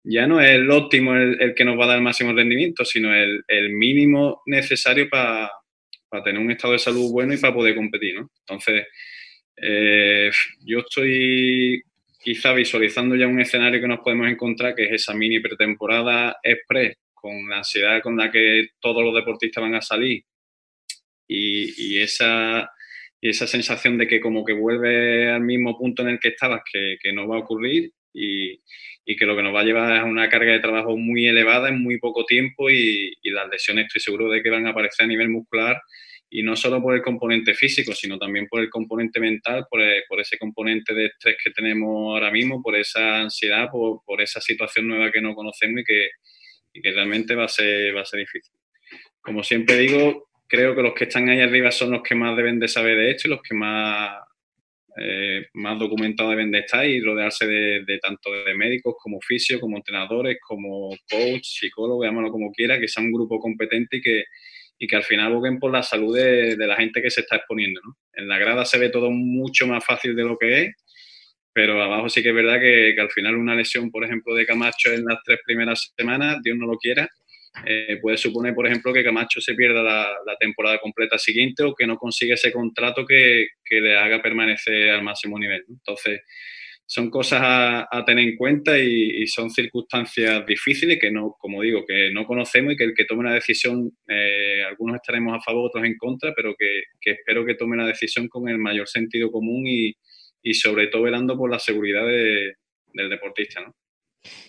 [0.04, 3.14] Ya no es el óptimo el, que nos va a dar el máximo rendimiento, sino
[3.14, 5.50] el, mínimo necesario para
[6.24, 8.14] tener un estado de salud bueno y para poder competir.
[8.14, 8.30] ¿no?
[8.40, 8.86] Entonces,
[9.56, 10.30] eh,
[10.64, 11.82] yo estoy
[12.20, 16.96] quizá visualizando ya un escenario que nos podemos encontrar, que es esa mini pretemporada express
[17.24, 20.22] con la ansiedad con la que todos los deportistas van a salir.
[21.26, 22.70] Y, esa,
[23.22, 27.12] esa sensación de que como que vuelve al mismo punto en el que estabas, que,
[27.14, 28.60] no va a ocurrir y,
[29.16, 31.82] que lo que nos va a llevar es una carga de trabajo muy elevada en
[31.82, 35.30] muy poco tiempo y, las lesiones estoy seguro de que van a aparecer a nivel
[35.30, 35.80] muscular
[36.28, 40.20] y no solo por el componente físico, sino también por el componente mental, por, por
[40.20, 44.88] ese componente de estrés que tenemos ahora mismo, por esa ansiedad, por, por esa situación
[44.88, 46.08] nueva que no conocemos y que,
[46.74, 48.52] y que realmente va a ser, va a ser difícil.
[49.22, 52.58] Como siempre digo, creo que los que están ahí arriba son los que más deben
[52.58, 54.18] de saber de esto y los que más,
[54.98, 59.76] eh, más documentados deben de estar y rodearse de, tanto de médicos como oficios, como
[59.76, 64.24] entrenadores, como coach, psicólogos, llámalo como quiera, que sea un grupo competente y que,
[64.76, 67.36] y que al final aboquen por la salud de, de la gente que se está
[67.36, 67.80] exponiendo.
[67.84, 67.96] ¿no?
[68.14, 70.83] En la grada se ve todo mucho más fácil de lo que es
[71.54, 74.92] pero abajo sí que es verdad que, al final una lesión, por ejemplo, de Camacho
[74.92, 77.08] en las tres primeras semanas, Dios no lo quiera,
[77.64, 81.86] eh, puede suponer, por ejemplo, que Camacho se pierda la, temporada completa siguiente o que
[81.86, 85.64] no consiga ese contrato que, le haga permanecer al máximo nivel.
[85.68, 86.22] Entonces,
[86.86, 92.10] son cosas a, tener en cuenta y, son circunstancias difíciles que no, como digo, que
[92.12, 95.84] no conocemos y que el que tome una decisión, eh, algunos estaremos a favor, otros
[95.84, 99.66] en contra, pero que, que espero que tome la decisión con el mayor sentido común
[99.68, 99.94] y,
[100.44, 103.74] y sobre todo velando por la seguridad del deportista, ¿no?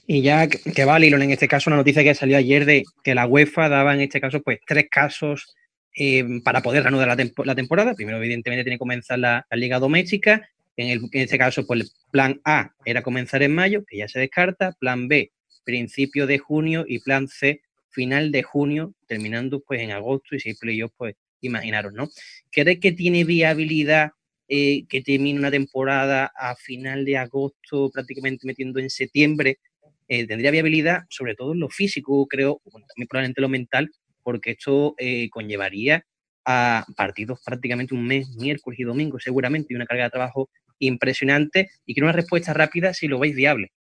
[0.06, 3.16] Y ya que va Lilon, en este caso, una noticia que salió ayer de que
[3.16, 5.56] la UEFA daba en este caso pues tres casos
[5.98, 7.94] eh, para poder reanudar la, temporada.
[7.96, 10.48] Primero, evidentemente, tiene que comenzar la, liga doméstica.
[10.78, 14.08] En, el, en este caso, pues el plan A era comenzar en mayo, que ya
[14.08, 14.74] se descarta.
[14.80, 15.32] Plan B,
[15.64, 16.86] principio de junio.
[16.88, 20.36] Y plan C, final de junio, terminando pues en agosto.
[20.36, 22.10] Y si hay playoffs, pues imaginaros, ¿no?
[22.52, 24.12] ¿Crees que tiene viabilidad
[24.48, 29.60] eh, que termine una temporada a final de agosto, prácticamente metiendo en septiembre,
[30.08, 33.92] eh, tendría viabilidad, sobre todo en lo físico, creo, también probablemente lo mental,
[34.24, 36.06] porque esto eh, conllevaría
[36.46, 41.70] a partidos prácticamente un mes, miércoles y domingo, seguramente, y una carga de trabajo impresionante.
[41.86, 43.72] Y quiero una respuesta rápida si lo veis viable.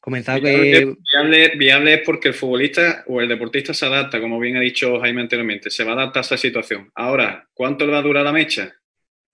[0.00, 0.94] Comenzado que...
[1.12, 5.00] Viable, viable, es porque el futbolista o el deportista se adapta, como bien ha dicho
[5.00, 6.90] Jaime anteriormente, se va a adaptar a esa situación.
[6.94, 8.74] Ahora, ¿cuánto le va a durar la mecha?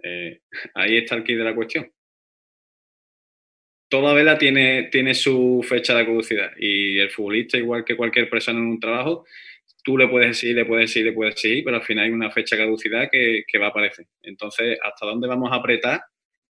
[0.03, 0.41] Eh,
[0.75, 1.91] ahí está el kit de la cuestión.
[3.89, 8.59] Toda vela tiene, tiene su fecha de caducidad y el futbolista, igual que cualquier persona
[8.59, 9.25] en un trabajo,
[9.85, 12.31] tú le puedes decir, le puedes decir, le puedes decir, pero al final hay una
[12.31, 14.07] fecha de caducidad que, que va a aparecer.
[14.23, 16.03] Entonces, ¿hasta dónde vamos a apretar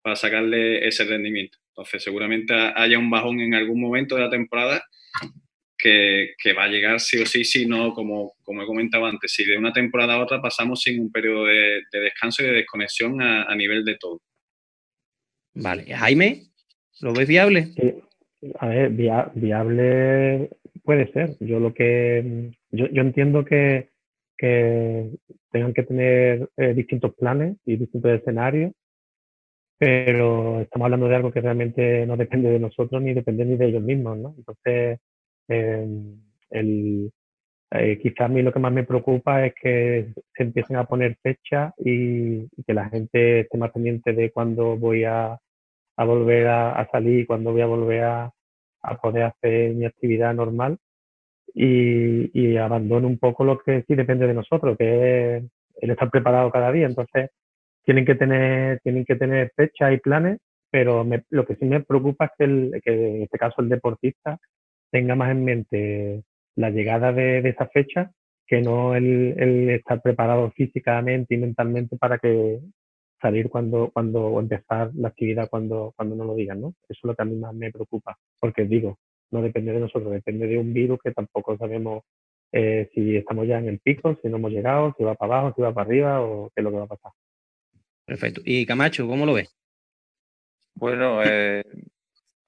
[0.01, 1.59] para sacarle ese rendimiento?
[1.77, 4.83] Entonces, seguramente haya un bajón en algún momento de la temporada
[5.77, 9.45] que, va a llegar sí o sí, si no, como, como he comentado antes, si
[9.45, 13.53] de una temporada a otra pasamos sin un periodo de, descanso y de desconexión a,
[13.55, 14.19] nivel de todo.
[15.53, 16.47] Vale, Jaime,
[17.01, 17.67] ¿lo ves viable?
[18.57, 20.49] A ver, viable
[20.83, 21.37] puede ser.
[21.39, 23.89] Yo lo que yo, yo entiendo que,
[24.35, 25.11] que
[25.51, 28.73] tengan que tener eh, distintos planes y distintos escenarios
[29.77, 33.67] pero estamos hablando de algo que realmente no depende de nosotros ni depende ni de
[33.67, 34.33] ellos mismos, ¿no?
[34.37, 34.99] Entonces,
[35.49, 35.87] eh,
[36.49, 37.11] el,
[37.71, 41.17] eh, quizás a mí lo que más me preocupa es que se empiecen a poner
[41.21, 45.37] fechas y, que la gente esté más pendiente de cuándo voy a,
[45.97, 48.31] volver a, salir, cuándo voy a volver a,
[48.83, 50.77] a, poder hacer mi actividad normal
[51.53, 55.43] y, y abandone un poco lo que sí depende de nosotros, que es
[55.81, 56.87] el estar preparado cada día.
[56.87, 57.31] Entonces,
[57.87, 62.25] tienen que tener, tienen que tener fecha y planes, pero lo que sí me preocupa
[62.25, 64.37] es que, el, que, en este caso el deportista
[64.91, 66.23] tenga más en mente
[66.57, 68.11] la llegada de, esa fecha
[68.45, 72.59] que no el, el, estar preparado físicamente y mentalmente para que
[73.21, 76.73] salir cuando, cuando o empezar la actividad cuando, cuando no lo digan, ¿no?
[76.89, 78.97] Eso es lo que a mí más me preocupa, porque digo,
[79.31, 82.03] no depende de nosotros, depende de un virus que tampoco sabemos
[82.51, 85.53] eh, si estamos ya en el pico, si no hemos llegado, si va para abajo,
[85.55, 87.11] si va para arriba o qué es lo que va a pasar.
[88.07, 88.41] Perfecto.
[88.45, 89.53] ¿Y Camacho, cómo lo ves?
[90.75, 91.63] Bueno, eh,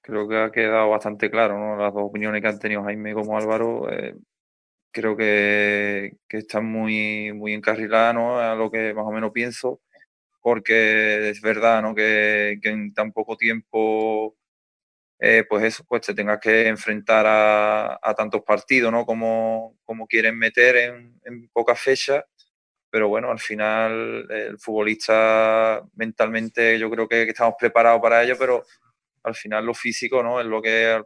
[0.02, 1.78] creo que ha quedado bastante claro, ¿no?
[1.78, 4.16] Las dos opiniones que han tenido Jaime como Álvaro, eh,
[4.92, 8.40] creo que, están muy, muy encarriladas, ¿no?
[8.40, 9.82] A lo que más o menos pienso,
[10.42, 11.96] porque es verdad, ¿no?
[11.96, 14.38] Que, en tan poco tiempo,
[15.20, 19.06] eh, pues eso, pues te tengas que enfrentar a, tantos partidos, ¿no?
[19.06, 22.24] Como, como quieren meter en, en pocas fechas
[22.90, 28.64] pero bueno, al final el futbolista mentalmente yo creo que, estamos preparados para ello, pero
[29.24, 31.02] al final lo físico no es lo que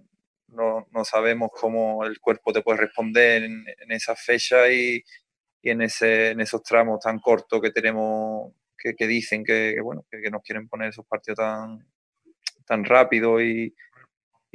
[0.48, 5.04] no, no sabemos cómo el cuerpo te puede responder en, en esa fecha y,
[5.62, 10.30] y, en, ese, en esos tramos tan cortos que tenemos, que, dicen que, bueno, que,
[10.30, 11.88] nos quieren poner esos partidos tan,
[12.66, 13.74] tan rápido y,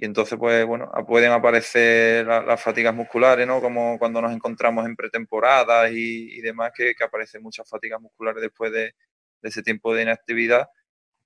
[0.01, 3.61] y entonces, pues bueno, pueden aparecer las fatigas musculares, ¿no?
[3.61, 8.94] Como cuando nos encontramos en pretemporadas y, demás, que, aparecen muchas fatigas musculares después de,
[9.42, 10.68] ese tiempo de inactividad.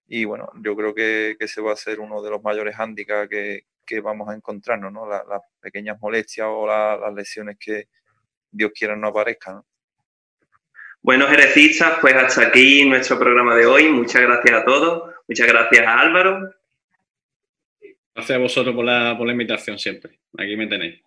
[0.09, 4.01] Y bueno, yo creo que, ese va a ser uno de los mayores hándicaps que,
[4.01, 5.07] vamos a encontrarnos, ¿no?
[5.07, 7.89] Las, pequeñas molestias o las lesiones que
[8.51, 9.61] Dios quiera no aparezcan.
[11.03, 11.27] Bueno,
[12.01, 13.91] pues hasta aquí nuestro programa de hoy.
[13.91, 15.15] Muchas gracias a todos.
[15.29, 16.62] Muchas gracias a Álvaro.
[18.15, 20.19] Gracias a vosotros por la, por la invitación siempre.
[20.39, 21.03] Aquí me tenéis.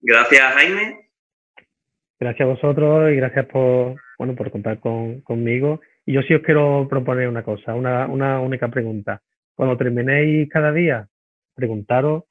[0.00, 1.08] Gracias, Jaime.
[2.20, 5.80] Gracias a vosotros y gracias por, bueno, por contar con, conmigo.
[6.04, 9.22] Y yo sí os quiero proponer una cosa, una, una única pregunta.
[9.54, 11.08] Cuando terminéis cada día,
[11.54, 12.24] preguntaros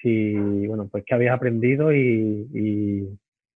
[0.00, 0.34] si,
[0.66, 3.08] bueno, pues qué habéis aprendido y, y,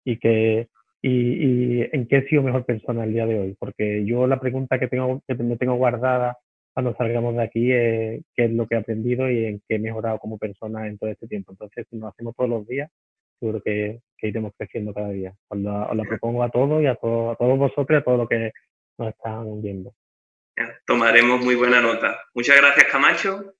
[0.04, 0.68] y, que,
[1.02, 3.56] y, y en qué he sido mejor persona el día de hoy.
[3.58, 6.38] Porque yo la pregunta que, tengo, que me tengo guardada
[6.78, 9.78] cuando salgamos de aquí eh, qué es lo que he aprendido y en qué he
[9.80, 11.50] mejorado como persona en todo este tiempo.
[11.50, 12.88] Entonces, si lo hacemos todos los días,
[13.40, 15.34] seguro que, iremos creciendo cada día.
[15.48, 18.18] Cuando os la propongo a todos y a, todos a todos vosotros y a todos
[18.18, 18.52] los que
[18.96, 19.92] nos están viendo.
[20.86, 22.16] Tomaremos muy buena nota.
[22.32, 23.54] Muchas gracias, Camacho.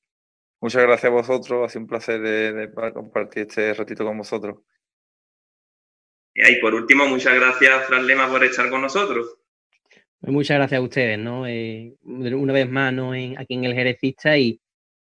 [0.60, 1.64] Muchas gracias a vosotros.
[1.64, 4.58] Ha sido un placer de, compartir este ratito con vosotros.
[6.36, 9.38] Y por último, muchas gracias, Fran Lema, por estar con nosotros.
[10.20, 11.46] Pues muchas gracias a ustedes, ¿no?
[11.46, 13.12] Eh, una vez más, ¿no?
[13.12, 14.60] aquí en el Jerecista y,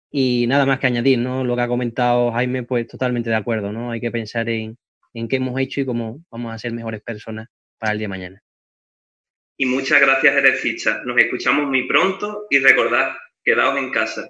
[0.09, 1.43] y nada más que añadir, ¿no?
[1.43, 3.91] Lo que ha comentado Jaime, pues totalmente de acuerdo, ¿no?
[3.91, 4.77] Hay que pensar en,
[5.13, 7.47] en qué hemos hecho y cómo vamos a ser mejores personas
[7.77, 8.43] para el día de mañana.
[9.57, 11.01] Y muchas gracias, Jerecista.
[11.05, 14.29] Nos escuchamos muy pronto y recordad, quedaos en casa.